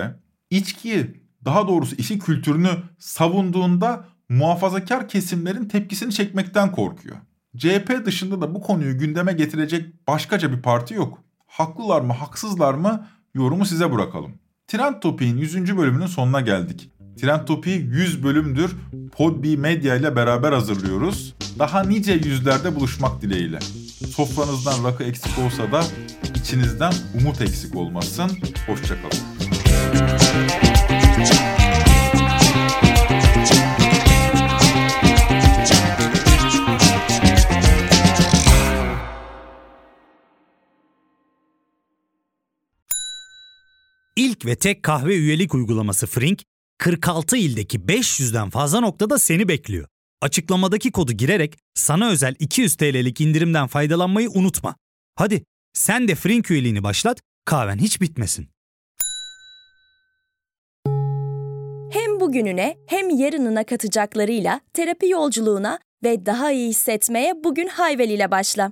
içkiyi 0.49 1.23
daha 1.45 1.67
doğrusu 1.67 1.95
içki 1.95 2.19
kültürünü 2.19 2.69
savunduğunda 2.99 4.05
muhafazakar 4.29 5.07
kesimlerin 5.07 5.65
tepkisini 5.65 6.13
çekmekten 6.13 6.71
korkuyor. 6.71 7.15
CHP 7.57 8.05
dışında 8.05 8.41
da 8.41 8.55
bu 8.55 8.61
konuyu 8.61 8.97
gündeme 8.97 9.33
getirecek 9.33 10.07
başkaca 10.07 10.51
bir 10.51 10.61
parti 10.61 10.93
yok. 10.93 11.23
Haklılar 11.47 12.01
mı 12.01 12.13
haksızlar 12.13 12.73
mı 12.73 13.07
yorumu 13.33 13.65
size 13.65 13.91
bırakalım. 13.91 14.33
Trend 14.67 15.01
Topi'nin 15.01 15.37
100. 15.37 15.77
bölümünün 15.77 16.05
sonuna 16.05 16.41
geldik. 16.41 16.91
Trend 17.21 17.45
Topi 17.45 17.69
100 17.69 18.23
bölümdür 18.23 18.71
Podbi 19.11 19.57
Medya 19.57 19.95
ile 19.95 20.15
beraber 20.15 20.51
hazırlıyoruz. 20.51 21.33
Daha 21.59 21.83
nice 21.83 22.13
yüzlerde 22.13 22.75
buluşmak 22.75 23.21
dileğiyle. 23.21 23.59
Sofranızdan 24.15 24.83
rakı 24.83 25.03
eksik 25.03 25.39
olsa 25.39 25.71
da 25.71 25.83
içinizden 26.35 26.93
umut 27.21 27.41
eksik 27.41 27.75
olmasın. 27.75 28.31
Hoşçakalın. 28.67 29.37
İlk 44.15 44.45
ve 44.45 44.55
tek 44.55 44.83
kahve 44.83 45.15
üyelik 45.15 45.53
uygulaması 45.53 46.07
Frink, 46.07 46.43
46 46.77 47.37
ildeki 47.37 47.79
500'den 47.79 48.49
fazla 48.49 48.79
noktada 48.79 49.19
seni 49.19 49.47
bekliyor. 49.47 49.87
Açıklamadaki 50.21 50.91
kodu 50.91 51.11
girerek 51.13 51.57
sana 51.73 52.09
özel 52.09 52.35
200 52.39 52.75
TL'lik 52.75 53.21
indirimden 53.21 53.67
faydalanmayı 53.67 54.29
unutma. 54.29 54.75
Hadi 55.15 55.43
sen 55.73 56.07
de 56.07 56.15
Frink 56.15 56.51
üyeliğini 56.51 56.83
başlat, 56.83 57.21
kahven 57.45 57.77
hiç 57.77 58.01
bitmesin. 58.01 58.47
Hem 61.91 62.19
bugününe 62.19 62.77
hem 62.87 63.09
yarınına 63.09 63.63
katacaklarıyla 63.63 64.61
terapi 64.73 65.09
yolculuğuna 65.09 65.79
ve 66.03 66.25
daha 66.25 66.51
iyi 66.51 66.69
hissetmeye 66.69 67.43
bugün 67.43 67.67
Hayvel 67.67 68.09
ile 68.09 68.31
başla. 68.31 68.71